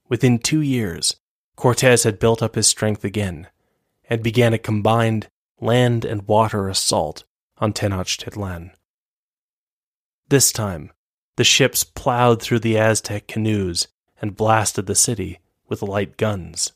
Within 0.08 0.38
two 0.38 0.60
years, 0.60 1.16
Cortez 1.56 2.04
had 2.04 2.18
built 2.18 2.42
up 2.42 2.54
his 2.54 2.66
strength 2.66 3.04
again 3.04 3.48
and 4.08 4.22
began 4.22 4.54
a 4.54 4.58
combined 4.58 5.28
land 5.60 6.04
and 6.04 6.26
water 6.26 6.68
assault 6.68 7.24
on 7.58 7.72
Tenochtitlan. 7.72 8.72
This 10.28 10.52
time, 10.52 10.90
the 11.40 11.44
ships 11.44 11.84
plowed 11.84 12.42
through 12.42 12.58
the 12.58 12.76
Aztec 12.76 13.26
canoes 13.26 13.88
and 14.20 14.36
blasted 14.36 14.84
the 14.84 14.94
city 14.94 15.38
with 15.70 15.80
light 15.80 16.18
guns. 16.18 16.72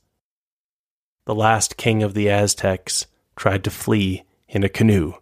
The 1.27 1.35
last 1.35 1.77
king 1.77 2.03
of 2.03 2.15
the 2.15 2.31
Aztecs 2.31 3.07
tried 3.37 3.63
to 3.65 3.71
flee 3.71 4.23
in 4.49 4.65
a 4.65 4.71
canoe, 4.71 5.17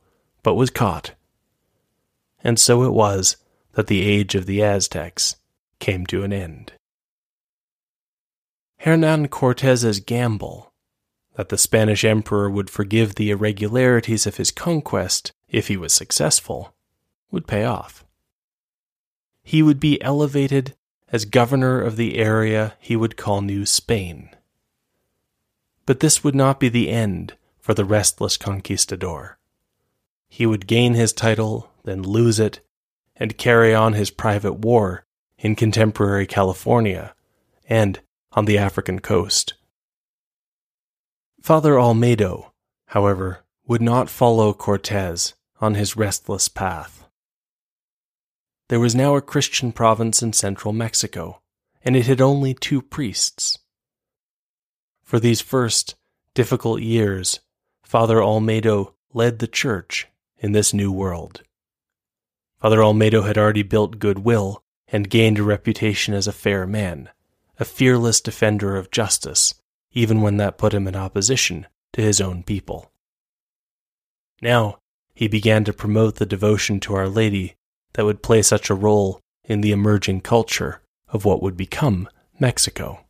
but 0.44 0.54
was 0.54 0.70
caught. 0.70 1.14
And 2.44 2.56
so 2.56 2.84
it 2.84 2.92
was 2.92 3.36
that 3.72 3.88
the 3.88 4.02
age 4.02 4.36
of 4.36 4.46
the 4.46 4.62
Aztecs 4.62 5.34
came 5.80 6.06
to 6.06 6.22
an 6.22 6.32
end. 6.32 6.74
Hernan 8.76 9.26
Cortez's 9.26 9.98
gamble 9.98 10.72
that 11.34 11.48
the 11.48 11.58
Spanish 11.58 12.04
emperor 12.04 12.48
would 12.48 12.70
forgive 12.70 13.16
the 13.16 13.32
irregularities 13.32 14.24
of 14.24 14.36
his 14.36 14.52
conquest 14.52 15.32
if 15.48 15.66
he 15.66 15.76
was 15.76 15.92
successful 15.92 16.76
would 17.32 17.48
pay 17.48 17.64
off. 17.64 18.04
He 19.42 19.62
would 19.62 19.80
be 19.80 20.00
elevated 20.02 20.74
as 21.08 21.24
governor 21.24 21.80
of 21.80 21.96
the 21.96 22.16
area 22.18 22.74
he 22.78 22.96
would 22.96 23.16
call 23.16 23.40
New 23.40 23.66
Spain. 23.66 24.30
But 25.84 26.00
this 26.00 26.24
would 26.24 26.34
not 26.34 26.60
be 26.60 26.68
the 26.68 26.88
end 26.88 27.34
for 27.58 27.74
the 27.74 27.84
restless 27.84 28.36
conquistador. 28.36 29.38
He 30.28 30.46
would 30.46 30.66
gain 30.66 30.94
his 30.94 31.12
title, 31.12 31.70
then 31.84 32.02
lose 32.02 32.38
it, 32.38 32.60
and 33.16 33.36
carry 33.36 33.74
on 33.74 33.92
his 33.92 34.10
private 34.10 34.54
war 34.54 35.04
in 35.38 35.54
contemporary 35.54 36.26
California 36.26 37.14
and 37.68 38.00
on 38.32 38.46
the 38.46 38.58
African 38.58 39.00
coast. 39.00 39.54
Father 41.42 41.74
Olmedo, 41.74 42.52
however, 42.86 43.40
would 43.66 43.82
not 43.82 44.08
follow 44.08 44.52
Cortez 44.52 45.34
on 45.60 45.74
his 45.74 45.96
restless 45.96 46.48
path. 46.48 47.01
There 48.72 48.80
was 48.80 48.94
now 48.94 49.16
a 49.16 49.20
Christian 49.20 49.70
province 49.70 50.22
in 50.22 50.32
central 50.32 50.72
Mexico, 50.72 51.42
and 51.84 51.94
it 51.94 52.06
had 52.06 52.22
only 52.22 52.54
two 52.54 52.80
priests. 52.80 53.58
For 55.02 55.20
these 55.20 55.42
first 55.42 55.94
difficult 56.32 56.80
years, 56.80 57.40
Father 57.84 58.16
Olmedo 58.16 58.94
led 59.12 59.40
the 59.40 59.46
church 59.46 60.08
in 60.38 60.52
this 60.52 60.72
new 60.72 60.90
world. 60.90 61.42
Father 62.62 62.78
Olmedo 62.78 63.26
had 63.26 63.36
already 63.36 63.62
built 63.62 63.98
goodwill 63.98 64.64
and 64.88 65.10
gained 65.10 65.38
a 65.38 65.42
reputation 65.42 66.14
as 66.14 66.26
a 66.26 66.32
fair 66.32 66.66
man, 66.66 67.10
a 67.58 67.66
fearless 67.66 68.22
defender 68.22 68.78
of 68.78 68.90
justice, 68.90 69.52
even 69.90 70.22
when 70.22 70.38
that 70.38 70.56
put 70.56 70.72
him 70.72 70.88
in 70.88 70.96
opposition 70.96 71.66
to 71.92 72.00
his 72.00 72.22
own 72.22 72.42
people. 72.42 72.90
Now, 74.40 74.78
he 75.12 75.28
began 75.28 75.62
to 75.64 75.74
promote 75.74 76.14
the 76.14 76.24
devotion 76.24 76.80
to 76.80 76.94
Our 76.94 77.10
Lady 77.10 77.56
that 77.94 78.04
would 78.04 78.22
play 78.22 78.42
such 78.42 78.70
a 78.70 78.74
role 78.74 79.20
in 79.44 79.60
the 79.60 79.72
emerging 79.72 80.20
culture 80.20 80.82
of 81.08 81.24
what 81.24 81.42
would 81.42 81.56
become 81.56 82.08
Mexico. 82.38 83.04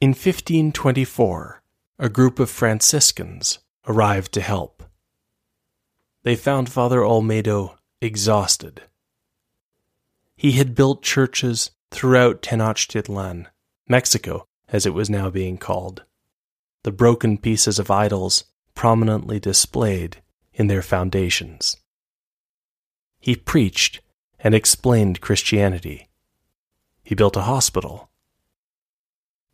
In 0.00 0.10
1524, 0.10 1.62
a 1.98 2.08
group 2.08 2.38
of 2.38 2.50
Franciscans 2.50 3.58
arrived 3.86 4.32
to 4.32 4.40
help. 4.40 4.82
They 6.22 6.36
found 6.36 6.70
Father 6.70 7.00
Olmedo 7.00 7.76
exhausted. 8.00 8.82
He 10.36 10.52
had 10.52 10.74
built 10.74 11.02
churches 11.02 11.70
throughout 11.90 12.42
Tenochtitlan, 12.42 13.46
Mexico, 13.88 14.46
as 14.68 14.86
it 14.86 14.94
was 14.94 15.10
now 15.10 15.28
being 15.30 15.58
called, 15.58 16.04
the 16.82 16.92
broken 16.92 17.36
pieces 17.36 17.78
of 17.78 17.90
idols 17.90 18.44
prominently 18.74 19.38
displayed 19.38 20.22
in 20.54 20.68
their 20.68 20.82
foundations. 20.82 21.76
He 23.20 23.36
preached 23.36 24.00
and 24.38 24.54
explained 24.54 25.20
Christianity. 25.20 26.08
He 27.04 27.14
built 27.14 27.36
a 27.36 27.42
hospital. 27.42 28.10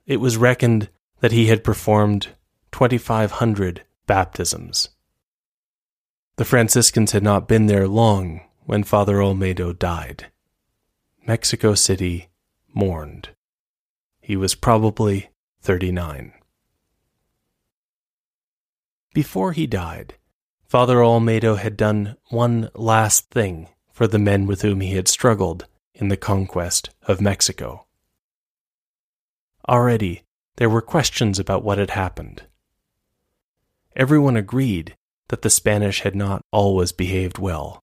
It 0.06 0.20
was 0.20 0.36
reckoned 0.36 0.88
that 1.20 1.32
he 1.32 1.46
had 1.46 1.64
performed 1.64 2.28
2,500 2.70 3.82
baptisms. 4.06 4.90
The 6.36 6.44
Franciscans 6.44 7.12
had 7.12 7.22
not 7.22 7.48
been 7.48 7.66
there 7.66 7.88
long 7.88 8.42
when 8.64 8.84
Father 8.84 9.16
Olmedo 9.16 9.76
died. 9.76 10.26
Mexico 11.26 11.74
City 11.74 12.28
mourned. 12.72 13.30
He 14.20 14.36
was 14.36 14.54
probably 14.54 15.30
39. 15.62 16.32
Before 19.14 19.52
he 19.52 19.66
died, 19.66 20.14
Father 20.68 20.96
Olmedo 20.96 21.56
had 21.56 21.76
done 21.76 22.16
one 22.30 22.70
last 22.74 23.30
thing 23.30 23.68
for 23.92 24.08
the 24.08 24.18
men 24.18 24.46
with 24.46 24.62
whom 24.62 24.80
he 24.80 24.96
had 24.96 25.06
struggled 25.06 25.66
in 25.94 26.08
the 26.08 26.16
conquest 26.16 26.90
of 27.02 27.20
Mexico. 27.20 27.86
Already, 29.68 30.24
there 30.56 30.68
were 30.68 30.82
questions 30.82 31.38
about 31.38 31.62
what 31.62 31.78
had 31.78 31.90
happened. 31.90 32.42
Everyone 33.94 34.36
agreed 34.36 34.96
that 35.28 35.42
the 35.42 35.50
Spanish 35.50 36.00
had 36.00 36.16
not 36.16 36.42
always 36.50 36.92
behaved 36.92 37.38
well. 37.38 37.82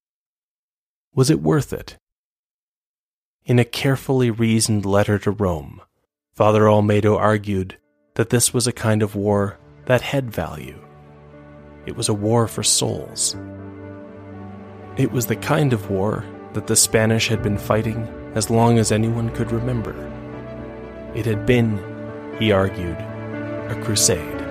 Was 1.14 1.30
it 1.30 1.42
worth 1.42 1.72
it? 1.72 1.96
In 3.44 3.58
a 3.58 3.64
carefully 3.64 4.30
reasoned 4.30 4.84
letter 4.84 5.18
to 5.20 5.30
Rome, 5.30 5.80
Father 6.34 6.62
Olmedo 6.62 7.16
argued 7.16 7.78
that 8.14 8.30
this 8.30 8.52
was 8.52 8.66
a 8.66 8.72
kind 8.72 9.02
of 9.02 9.14
war 9.14 9.58
that 9.86 10.00
had 10.00 10.30
value. 10.30 10.78
It 11.86 11.96
was 11.96 12.08
a 12.08 12.14
war 12.14 12.48
for 12.48 12.62
souls. 12.62 13.36
It 14.96 15.12
was 15.12 15.26
the 15.26 15.36
kind 15.36 15.72
of 15.72 15.90
war 15.90 16.24
that 16.52 16.66
the 16.66 16.76
Spanish 16.76 17.28
had 17.28 17.42
been 17.42 17.58
fighting 17.58 18.06
as 18.34 18.50
long 18.50 18.78
as 18.78 18.92
anyone 18.92 19.30
could 19.30 19.52
remember. 19.52 19.94
It 21.14 21.26
had 21.26 21.46
been, 21.46 21.78
he 22.38 22.52
argued, 22.52 22.96
a 22.96 23.80
crusade. 23.82 24.43